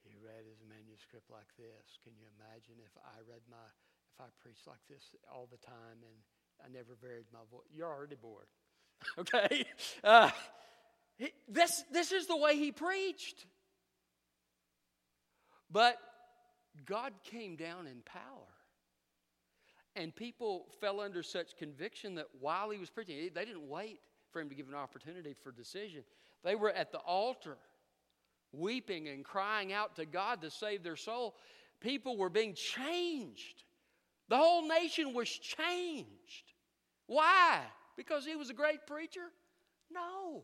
he 0.04 0.16
read 0.16 0.48
his 0.48 0.64
manuscript 0.64 1.30
like 1.30 1.52
this. 1.60 2.00
Can 2.04 2.14
you 2.16 2.26
imagine 2.40 2.80
if 2.80 2.96
I 2.98 3.20
read 3.28 3.44
my 3.52 3.68
if 4.16 4.20
I 4.24 4.28
preached 4.40 4.66
like 4.66 4.82
this 4.90 5.04
all 5.32 5.48
the 5.52 5.60
time 5.60 6.02
and 6.02 6.18
I 6.64 6.72
never 6.72 6.96
varied 7.00 7.28
my 7.32 7.44
voice? 7.52 7.68
You're 7.76 7.92
already 7.92 8.16
bored. 8.16 8.48
okay? 9.20 9.66
Uh, 10.04 10.32
this, 11.48 11.84
this 11.92 12.12
is 12.12 12.28
the 12.28 12.38
way 12.38 12.56
he 12.56 12.72
preached. 12.72 13.46
But 15.72 15.98
God 16.86 17.14
came 17.24 17.56
down 17.56 17.88
in 17.88 18.02
power. 18.06 18.24
And 19.96 20.16
people 20.16 20.68
fell 20.80 21.02
under 21.02 21.24
such 21.24 21.58
conviction 21.58 22.16
that 22.16 22.28
while 22.40 22.70
he 22.70 22.78
was 22.78 22.90
preaching, 22.90 23.30
they 23.34 23.46
didn't 23.46 23.68
wait 23.68 24.00
for 24.32 24.40
him 24.40 24.50
to 24.50 24.56
give 24.56 24.70
an 24.70 24.76
opportunity 24.76 25.36
for 25.44 25.52
decision. 25.52 26.04
They 26.44 26.56
were 26.56 26.72
at 26.72 26.92
the 26.92 27.00
altar 27.00 27.58
weeping 28.52 29.08
and 29.08 29.24
crying 29.24 29.74
out 29.74 29.96
to 29.98 30.06
God 30.06 30.42
to 30.42 30.52
save 30.52 30.84
their 30.84 30.96
soul. 30.96 31.36
People 31.82 32.18
were 32.18 32.30
being 32.30 32.54
changed. 32.54 33.64
The 34.28 34.38
whole 34.38 34.68
nation 34.68 35.14
was 35.14 35.30
changed. 35.30 36.54
Why? 37.08 37.62
Because 37.98 38.26
he 38.26 38.36
was 38.36 38.50
a 38.50 38.54
great 38.54 38.86
preacher? 38.86 39.32
No. 39.92 40.44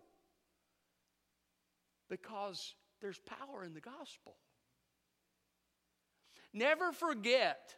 Because 2.09 2.73
there's 3.01 3.19
power 3.19 3.63
in 3.63 3.73
the 3.73 3.81
gospel. 3.81 4.35
Never 6.53 6.91
forget 6.91 7.75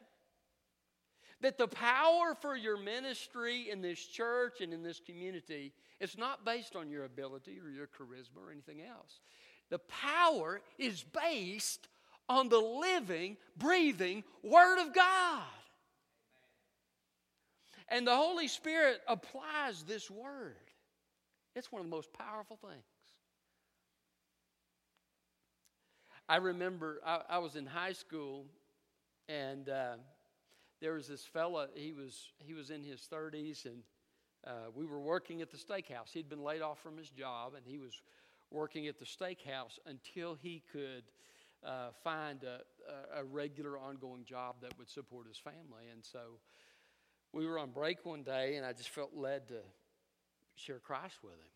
that 1.41 1.57
the 1.57 1.67
power 1.67 2.35
for 2.39 2.55
your 2.55 2.77
ministry 2.77 3.69
in 3.69 3.81
this 3.81 3.99
church 3.99 4.61
and 4.61 4.73
in 4.73 4.83
this 4.83 4.99
community 4.99 5.73
is 5.99 6.17
not 6.17 6.45
based 6.45 6.75
on 6.75 6.89
your 6.89 7.05
ability 7.05 7.59
or 7.59 7.69
your 7.69 7.87
charisma 7.87 8.45
or 8.45 8.51
anything 8.51 8.81
else. 8.81 9.19
The 9.69 9.80
power 9.80 10.62
is 10.77 11.03
based 11.03 11.88
on 12.30 12.49
the 12.49 12.60
living, 12.60 13.38
breathing 13.58 14.23
Word 14.43 14.82
of 14.82 14.93
God. 14.93 15.43
And 17.89 18.06
the 18.06 18.15
Holy 18.15 18.47
Spirit 18.47 18.99
applies 19.08 19.84
this 19.84 20.12
Word. 20.12 20.56
It's 21.56 21.71
one 21.71 21.80
of 21.80 21.86
the 21.86 21.95
most 21.95 22.13
powerful 22.13 22.58
things. 22.62 22.84
I 26.30 26.38
remember 26.38 26.99
I, 27.06 27.21
I 27.30 27.38
was 27.38 27.56
in 27.56 27.65
high 27.65 27.93
school, 27.93 28.45
and 29.30 29.69
uh, 29.69 29.95
there 30.82 30.93
was 30.93 31.08
this 31.08 31.23
fella. 31.23 31.67
He 31.73 31.93
was 31.93 32.32
he 32.39 32.53
was 32.53 32.69
in 32.69 32.84
his 32.84 33.01
thirties, 33.01 33.65
and 33.65 33.82
uh, 34.45 34.69
we 34.75 34.86
were 34.86 34.99
working 34.99 35.41
at 35.41 35.49
the 35.49 35.58
steakhouse. 35.58 36.12
He'd 36.13 36.30
been 36.30 36.43
laid 36.43 36.62
off 36.62 36.80
from 36.80 36.97
his 36.97 37.10
job, 37.10 37.53
and 37.56 37.65
he 37.65 37.77
was 37.77 38.01
working 38.51 38.88
at 38.88 38.99
the 38.99 39.05
steakhouse 39.05 39.79
until 39.86 40.36
he 40.36 40.63
could 40.71 41.03
uh, 41.65 41.89
find 42.03 42.43
a, 42.43 42.62
a, 43.19 43.23
regular 43.23 43.77
ongoing 43.77 44.23
job 44.23 44.55
that 44.62 44.77
would 44.77 44.89
support 44.89 45.27
his 45.27 45.38
family. 45.38 45.86
And 45.91 46.03
so 46.03 46.39
we 47.33 47.45
were 47.45 47.60
on 47.60 47.71
break 47.71 48.05
one 48.05 48.23
day, 48.23 48.55
and 48.55 48.65
I 48.65 48.73
just 48.73 48.89
felt 48.89 49.12
led 49.15 49.47
to 49.49 49.60
share 50.55 50.79
Christ 50.79 51.17
with 51.23 51.33
him. 51.33 51.49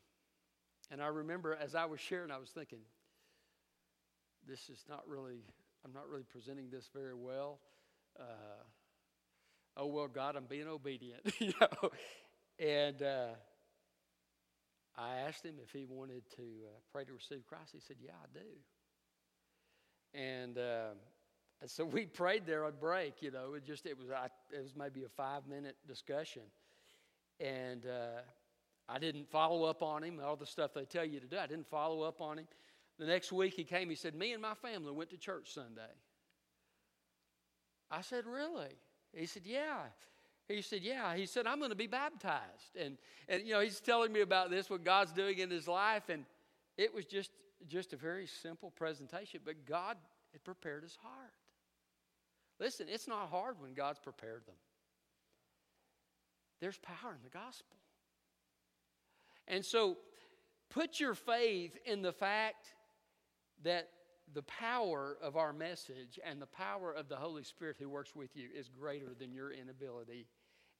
And 0.91 1.01
I 1.01 1.07
remember 1.07 1.55
as 1.55 1.75
I 1.75 1.85
was 1.85 1.99
sharing, 1.99 2.31
I 2.31 2.37
was 2.37 2.49
thinking, 2.49 2.79
this 4.47 4.69
is 4.69 4.83
not 4.89 5.07
really, 5.07 5.43
I'm 5.85 5.93
not 5.93 6.09
really 6.09 6.23
presenting 6.23 6.69
this 6.69 6.89
very 6.93 7.15
well. 7.15 7.59
Uh, 8.19 8.63
oh, 9.77 9.87
well, 9.87 10.07
God, 10.07 10.35
I'm 10.35 10.45
being 10.45 10.67
obedient, 10.67 11.21
you 11.39 11.53
know. 11.61 11.89
And, 12.59 13.01
uh, 13.01 13.27
I 14.97 15.15
asked 15.15 15.45
him 15.45 15.55
if 15.63 15.71
he 15.71 15.85
wanted 15.85 16.23
to 16.35 16.41
uh, 16.41 16.79
pray 16.91 17.05
to 17.05 17.13
receive 17.13 17.45
Christ. 17.47 17.71
He 17.73 17.79
said, 17.79 17.97
Yeah, 18.01 18.11
I 18.11 18.27
do. 18.33 18.45
And 20.13 20.57
uh, 20.57 20.93
so 21.65 21.85
we 21.91 22.05
prayed 22.05 22.45
there 22.45 22.65
on 22.65 22.73
break. 22.79 23.21
You 23.21 23.31
know, 23.31 23.53
it 23.53 23.65
just 23.65 23.85
it 23.85 23.97
was 23.97 24.09
I, 24.09 24.27
it 24.55 24.61
was 24.61 24.75
maybe 24.75 25.03
a 25.03 25.09
five 25.09 25.47
minute 25.47 25.75
discussion, 25.87 26.43
and 27.39 27.85
uh, 27.85 28.21
I 28.89 28.99
didn't 28.99 29.29
follow 29.29 29.63
up 29.63 29.81
on 29.81 30.03
him. 30.03 30.19
All 30.23 30.35
the 30.35 30.45
stuff 30.45 30.73
they 30.73 30.85
tell 30.85 31.05
you 31.05 31.19
to 31.19 31.27
do, 31.27 31.37
I 31.37 31.47
didn't 31.47 31.69
follow 31.69 32.01
up 32.01 32.21
on 32.21 32.39
him. 32.39 32.47
The 32.99 33.05
next 33.05 33.31
week 33.31 33.53
he 33.53 33.63
came. 33.63 33.89
He 33.89 33.95
said, 33.95 34.15
"Me 34.15 34.33
and 34.33 34.41
my 34.41 34.53
family 34.55 34.91
went 34.91 35.09
to 35.11 35.17
church 35.17 35.53
Sunday." 35.53 35.81
I 37.89 38.01
said, 38.01 38.25
"Really?" 38.25 38.75
He 39.13 39.25
said, 39.25 39.43
"Yeah." 39.45 39.85
He 40.55 40.61
said, 40.61 40.81
Yeah. 40.81 41.15
He 41.15 41.25
said, 41.25 41.47
I'm 41.47 41.59
going 41.59 41.71
to 41.71 41.75
be 41.75 41.87
baptized. 41.87 42.75
And, 42.79 42.97
and, 43.27 43.45
you 43.45 43.53
know, 43.53 43.59
he's 43.59 43.79
telling 43.79 44.11
me 44.11 44.21
about 44.21 44.49
this, 44.49 44.69
what 44.69 44.83
God's 44.83 45.11
doing 45.11 45.39
in 45.39 45.49
his 45.49 45.67
life. 45.67 46.09
And 46.09 46.25
it 46.77 46.93
was 46.93 47.05
just, 47.05 47.31
just 47.67 47.93
a 47.93 47.97
very 47.97 48.27
simple 48.27 48.71
presentation, 48.71 49.41
but 49.43 49.65
God 49.65 49.97
had 50.31 50.43
prepared 50.43 50.83
his 50.83 50.97
heart. 51.01 51.33
Listen, 52.59 52.87
it's 52.89 53.07
not 53.07 53.29
hard 53.29 53.55
when 53.59 53.73
God's 53.73 53.99
prepared 53.99 54.45
them. 54.45 54.55
There's 56.59 56.77
power 56.77 57.11
in 57.15 57.23
the 57.23 57.29
gospel. 57.29 57.75
And 59.47 59.65
so 59.65 59.97
put 60.69 60.99
your 60.99 61.15
faith 61.15 61.75
in 61.85 62.03
the 62.03 62.13
fact 62.13 62.67
that 63.63 63.89
the 64.33 64.43
power 64.43 65.17
of 65.21 65.35
our 65.35 65.51
message 65.51 66.19
and 66.23 66.41
the 66.41 66.47
power 66.47 66.93
of 66.93 67.09
the 67.09 67.15
Holy 67.15 67.43
Spirit 67.43 67.77
who 67.79 67.89
works 67.89 68.15
with 68.15 68.35
you 68.35 68.47
is 68.55 68.69
greater 68.69 69.13
than 69.17 69.33
your 69.33 69.51
inability 69.51 70.27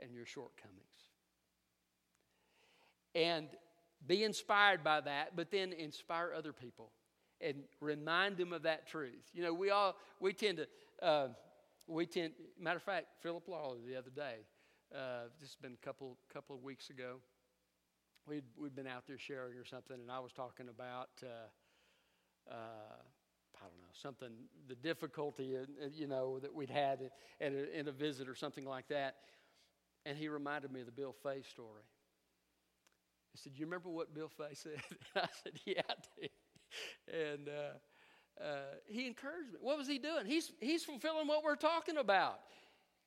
and 0.02 0.14
your 0.14 0.26
shortcomings. 0.26 0.80
And 3.14 3.48
be 4.08 4.24
inspired 4.24 4.84
by 4.84 5.02
that, 5.02 5.36
but 5.36 5.52
then 5.52 5.74
inspire 5.74 6.34
other 6.36 6.54
people 6.54 6.92
and 7.40 7.64
remind 7.80 8.38
them 8.38 8.54
of 8.54 8.64
that 8.64 8.88
truth. 8.88 9.30
You 9.34 9.44
know, 9.44 9.54
we 9.54 9.70
all, 9.70 9.96
we 10.20 10.34
tend 10.34 10.58
to, 10.58 10.68
uh, 11.06 11.28
we 11.88 12.06
tend, 12.06 12.34
matter 12.60 12.78
of 12.78 12.84
fact, 12.84 13.08
Philip 13.22 13.48
Lawler 13.48 13.78
the 13.86 13.96
other 13.96 14.12
day, 14.16 14.38
uh, 14.96 15.24
this 15.40 15.50
has 15.50 15.56
been 15.56 15.74
a 15.74 15.86
couple, 15.86 16.18
couple 16.34 16.56
of 16.56 16.64
weeks 16.64 16.90
ago, 16.90 17.18
we'd, 18.28 18.44
we'd 18.58 18.76
been 18.76 18.88
out 18.88 19.04
there 19.08 19.18
sharing 19.18 19.58
or 19.58 19.66
something, 19.66 19.98
and 20.00 20.12
I 20.12 20.20
was 20.20 20.32
talking 20.32 20.68
about, 20.70 21.10
uh, 21.24 22.52
uh, 22.52 22.54
I 23.56 23.64
don't 23.64 23.82
know, 23.82 23.94
something, 23.94 24.30
the 24.68 24.76
difficulty, 24.76 25.56
uh, 25.58 25.86
you 25.94 26.08
know, 26.08 26.40
that 26.40 26.54
we'd 26.54 26.70
had 26.70 27.12
at 27.40 27.52
a, 27.52 27.80
in 27.80 27.88
a 27.88 27.92
visit 27.92 28.28
or 28.28 28.36
something 28.36 28.66
like 28.66 28.88
that. 28.90 29.16
And 30.06 30.18
he 30.18 30.28
reminded 30.30 30.72
me 30.72 30.80
of 30.80 30.88
the 30.88 30.92
Bill 30.92 31.16
Fay 31.24 31.42
story. 31.44 31.84
He 33.34 33.38
said, 33.38 33.54
You 33.56 33.66
remember 33.66 33.90
what 33.90 34.14
Bill 34.14 34.30
Fay 34.30 34.54
said? 34.54 34.82
I 35.16 35.28
said, 35.44 35.54
Yeah, 35.66 35.82
I 35.90 35.94
do. 36.20 36.28
And 37.14 37.50
uh, 37.50 38.44
uh, 38.44 38.76
he 38.88 39.08
encouraged 39.08 39.54
me. 39.54 39.60
What 39.62 39.78
was 39.78 39.88
he 39.88 40.00
doing? 40.00 40.26
He's, 40.26 40.52
he's 40.60 40.84
fulfilling 40.84 41.28
what 41.28 41.44
we're 41.44 41.56
talking 41.56 41.98
about. 41.98 42.40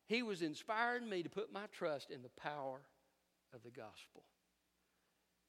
He 0.06 0.22
was 0.22 0.42
inspiring 0.42 1.08
me 1.08 1.22
to 1.22 1.30
put 1.30 1.52
my 1.52 1.66
trust 1.72 2.10
in 2.10 2.22
the 2.22 2.28
power 2.40 2.80
of 3.54 3.62
the 3.62 3.70
gospel. 3.70 4.22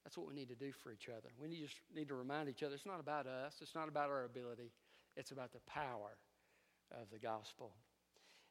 That's 0.03 0.17
what 0.17 0.27
we 0.27 0.33
need 0.33 0.49
to 0.49 0.55
do 0.55 0.71
for 0.71 0.91
each 0.91 1.09
other. 1.09 1.29
We 1.41 1.47
need, 1.47 1.63
just 1.63 1.79
need 1.93 2.07
to 2.09 2.15
remind 2.15 2.47
each 2.47 2.63
other 2.63 2.75
it's 2.75 2.85
not 2.85 2.99
about 2.99 3.25
us, 3.27 3.55
it's 3.61 3.75
not 3.75 3.89
about 3.89 4.09
our 4.09 4.23
ability, 4.23 4.71
it's 5.17 5.31
about 5.31 5.51
the 5.51 5.59
power 5.67 6.17
of 6.91 7.09
the 7.11 7.19
gospel. 7.19 7.73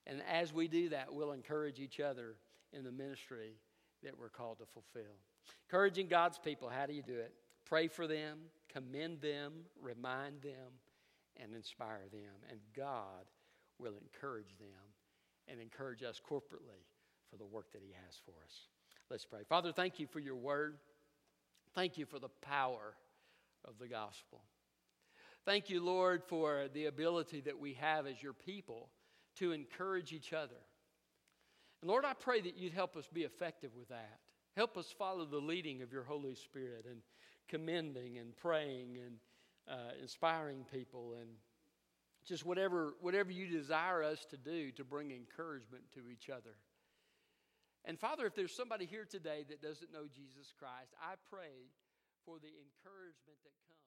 And 0.06 0.20
as 0.30 0.52
we 0.52 0.68
do 0.68 0.90
that, 0.90 1.14
we'll 1.14 1.32
encourage 1.32 1.78
each 1.78 2.00
other 2.00 2.34
in 2.76 2.84
the 2.84 2.92
ministry 2.92 3.56
that 4.02 4.18
we're 4.18 4.28
called 4.28 4.58
to 4.58 4.66
fulfill. 4.66 5.14
Encouraging 5.68 6.08
God's 6.08 6.38
people, 6.38 6.68
how 6.68 6.86
do 6.86 6.92
you 6.92 7.02
do 7.02 7.14
it? 7.14 7.32
Pray 7.66 7.88
for 7.88 8.06
them, 8.06 8.38
commend 8.72 9.20
them, 9.20 9.52
remind 9.80 10.42
them, 10.42 10.72
and 11.36 11.54
inspire 11.54 12.04
them. 12.12 12.34
And 12.50 12.60
God 12.76 13.24
will 13.78 13.94
encourage 14.00 14.56
them 14.58 14.68
and 15.48 15.60
encourage 15.60 16.02
us 16.02 16.20
corporately 16.20 16.84
for 17.30 17.36
the 17.36 17.46
work 17.46 17.72
that 17.72 17.82
He 17.82 17.92
has 18.04 18.16
for 18.24 18.32
us. 18.44 18.68
Let's 19.10 19.24
pray. 19.24 19.40
Father, 19.48 19.72
thank 19.72 19.98
you 19.98 20.06
for 20.06 20.20
your 20.20 20.36
word. 20.36 20.78
Thank 21.74 21.98
you 21.98 22.06
for 22.06 22.18
the 22.18 22.28
power 22.42 22.94
of 23.64 23.78
the 23.78 23.88
gospel. 23.88 24.40
Thank 25.44 25.68
you, 25.68 25.84
Lord, 25.84 26.22
for 26.24 26.68
the 26.72 26.86
ability 26.86 27.42
that 27.42 27.58
we 27.58 27.74
have 27.74 28.06
as 28.06 28.22
your 28.22 28.32
people 28.32 28.88
to 29.36 29.52
encourage 29.52 30.12
each 30.12 30.32
other. 30.32 30.56
And 31.84 31.90
Lord, 31.90 32.06
I 32.06 32.14
pray 32.14 32.40
that 32.40 32.56
you'd 32.56 32.72
help 32.72 32.96
us 32.96 33.06
be 33.12 33.24
effective 33.24 33.72
with 33.76 33.90
that. 33.90 34.20
Help 34.56 34.78
us 34.78 34.86
follow 34.98 35.26
the 35.26 35.36
leading 35.36 35.82
of 35.82 35.92
your 35.92 36.02
Holy 36.02 36.34
Spirit 36.34 36.86
and 36.88 37.02
commending 37.46 38.16
and 38.16 38.34
praying 38.34 38.96
and 39.04 39.16
uh, 39.68 39.92
inspiring 40.00 40.64
people 40.72 41.12
and 41.20 41.28
just 42.24 42.46
whatever, 42.46 42.94
whatever 43.02 43.30
you 43.30 43.46
desire 43.46 44.02
us 44.02 44.24
to 44.30 44.38
do 44.38 44.70
to 44.70 44.82
bring 44.82 45.10
encouragement 45.10 45.84
to 45.92 46.08
each 46.08 46.30
other. 46.30 46.56
And 47.84 48.00
Father, 48.00 48.24
if 48.24 48.34
there's 48.34 48.56
somebody 48.56 48.86
here 48.86 49.04
today 49.04 49.44
that 49.50 49.60
doesn't 49.60 49.92
know 49.92 50.06
Jesus 50.06 50.54
Christ, 50.58 50.94
I 51.02 51.16
pray 51.28 51.68
for 52.24 52.38
the 52.38 52.48
encouragement 52.48 53.36
that 53.44 53.52
comes. 53.68 53.83